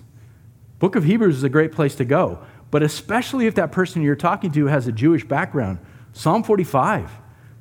[0.80, 2.40] book of Hebrews is a great place to go.
[2.70, 5.80] But especially if that person you're talking to has a Jewish background,
[6.14, 7.10] Psalm 45.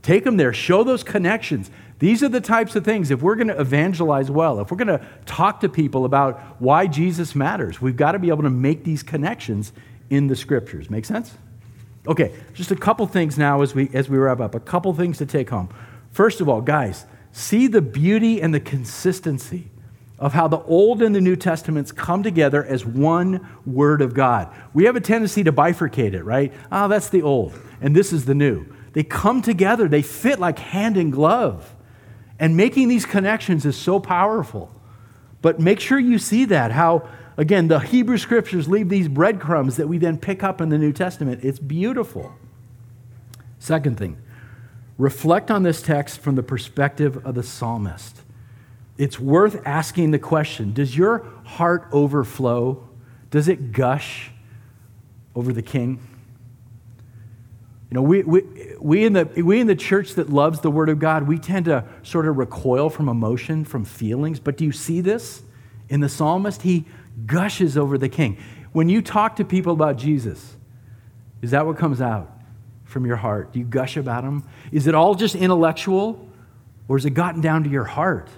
[0.02, 1.70] Take them there, show those connections.
[2.00, 4.98] These are the types of things, if we're going to evangelize well, if we're going
[4.98, 8.82] to talk to people about why Jesus matters, we've got to be able to make
[8.84, 9.72] these connections
[10.10, 10.90] in the scriptures.
[10.90, 11.36] Make sense?
[12.06, 14.54] Okay, just a couple things now as we, as we wrap up.
[14.54, 15.68] A couple things to take home.
[16.10, 19.70] First of all, guys, see the beauty and the consistency
[20.18, 24.52] of how the Old and the New Testaments come together as one Word of God.
[24.74, 26.52] We have a tendency to bifurcate it, right?
[26.70, 28.64] Oh, that's the Old and this is the new.
[28.94, 31.74] They come together, they fit like hand in glove.
[32.38, 34.74] And making these connections is so powerful.
[35.42, 39.88] But make sure you see that, how, again, the Hebrew scriptures leave these breadcrumbs that
[39.88, 41.44] we then pick up in the New Testament.
[41.44, 42.32] It's beautiful.
[43.58, 44.16] Second thing,
[44.98, 48.22] reflect on this text from the perspective of the psalmist.
[48.98, 52.88] It's worth asking the question Does your heart overflow?
[53.30, 54.30] Does it gush
[55.34, 56.00] over the king?
[57.92, 58.42] You know, we, we,
[58.80, 61.66] we, in the, we in the church that loves the Word of God, we tend
[61.66, 64.40] to sort of recoil from emotion, from feelings.
[64.40, 65.42] But do you see this
[65.90, 66.62] in the psalmist?
[66.62, 66.86] He
[67.26, 68.38] gushes over the king.
[68.72, 70.56] When you talk to people about Jesus,
[71.42, 72.30] is that what comes out
[72.84, 73.52] from your heart?
[73.52, 74.44] Do you gush about him?
[74.70, 76.28] Is it all just intellectual,
[76.88, 78.28] or has it gotten down to your heart?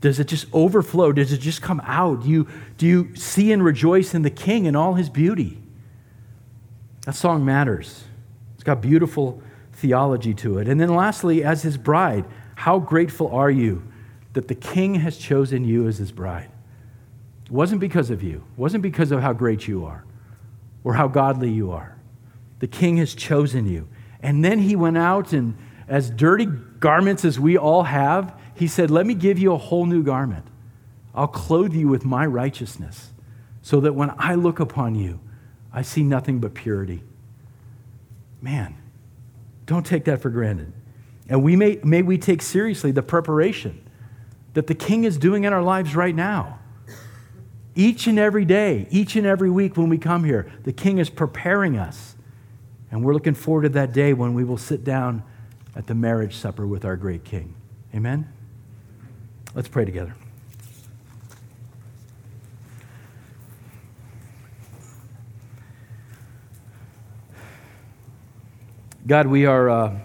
[0.00, 1.12] Does it just overflow?
[1.12, 2.22] Does it just come out?
[2.22, 2.48] Do you,
[2.78, 5.58] do you see and rejoice in the King and all his beauty?
[7.06, 8.04] That song matters.
[8.54, 9.42] It's got beautiful
[9.72, 10.68] theology to it.
[10.68, 13.82] And then, lastly, as his bride, how grateful are you
[14.32, 16.50] that the King has chosen you as his bride?
[17.50, 20.04] It wasn't because of you, it wasn't because of how great you are
[20.84, 21.96] or how godly you are.
[22.60, 23.88] The King has chosen you.
[24.22, 25.56] And then he went out and,
[25.88, 29.84] as dirty garments as we all have, he said, Let me give you a whole
[29.84, 30.46] new garment.
[31.12, 33.10] I'll clothe you with my righteousness,
[33.62, 35.18] so that when I look upon you,
[35.72, 37.02] I see nothing but purity.
[38.40, 38.76] Man,
[39.66, 40.72] don't take that for granted.
[41.28, 43.84] And we may, may we take seriously the preparation
[44.54, 46.59] that the King is doing in our lives right now.
[47.74, 51.08] Each and every day, each and every week when we come here, the King is
[51.08, 52.16] preparing us.
[52.90, 55.22] And we're looking forward to that day when we will sit down
[55.76, 57.54] at the marriage supper with our great King.
[57.94, 58.30] Amen?
[59.54, 60.14] Let's pray together.
[69.06, 69.98] God, we are uh,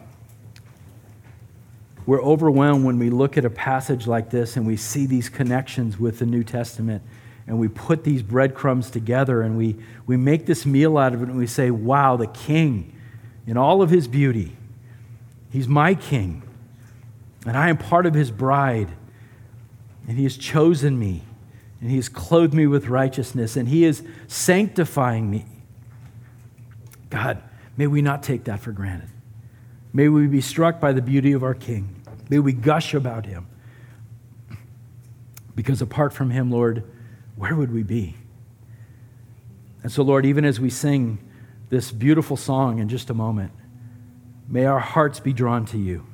[2.05, 5.99] we're overwhelmed when we look at a passage like this and we see these connections
[5.99, 7.03] with the New Testament
[7.47, 9.75] and we put these breadcrumbs together and we,
[10.07, 12.95] we make this meal out of it and we say, wow, the king
[13.45, 14.55] in all of his beauty,
[15.51, 16.41] he's my king,
[17.45, 18.89] and I am part of his bride
[20.07, 21.23] and He has chosen me,
[21.81, 25.45] and He has clothed me with righteousness, and He is sanctifying me.
[27.09, 27.41] God,
[27.77, 29.09] may we not take that for granted.
[29.93, 31.95] May we be struck by the beauty of our King.
[32.29, 33.47] May we gush about Him.
[35.55, 36.83] Because apart from Him, Lord,
[37.35, 38.15] where would we be?
[39.83, 41.19] And so, Lord, even as we sing
[41.69, 43.51] this beautiful song in just a moment,
[44.47, 46.05] may our hearts be drawn to you.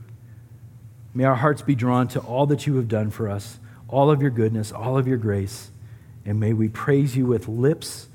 [1.13, 3.59] May our hearts be drawn to all that you have done for us
[3.91, 5.69] all of your goodness, all of your grace.
[6.25, 8.07] And may we praise you with lips,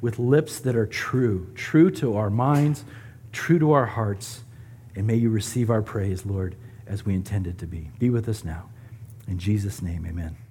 [0.00, 2.84] with lips that are true, true to our minds,
[3.32, 4.42] true to our hearts.
[4.96, 6.56] And may you receive our praise, Lord,
[6.86, 7.90] as we intended to be.
[7.98, 8.68] Be with us now.
[9.28, 10.49] In Jesus' name, amen.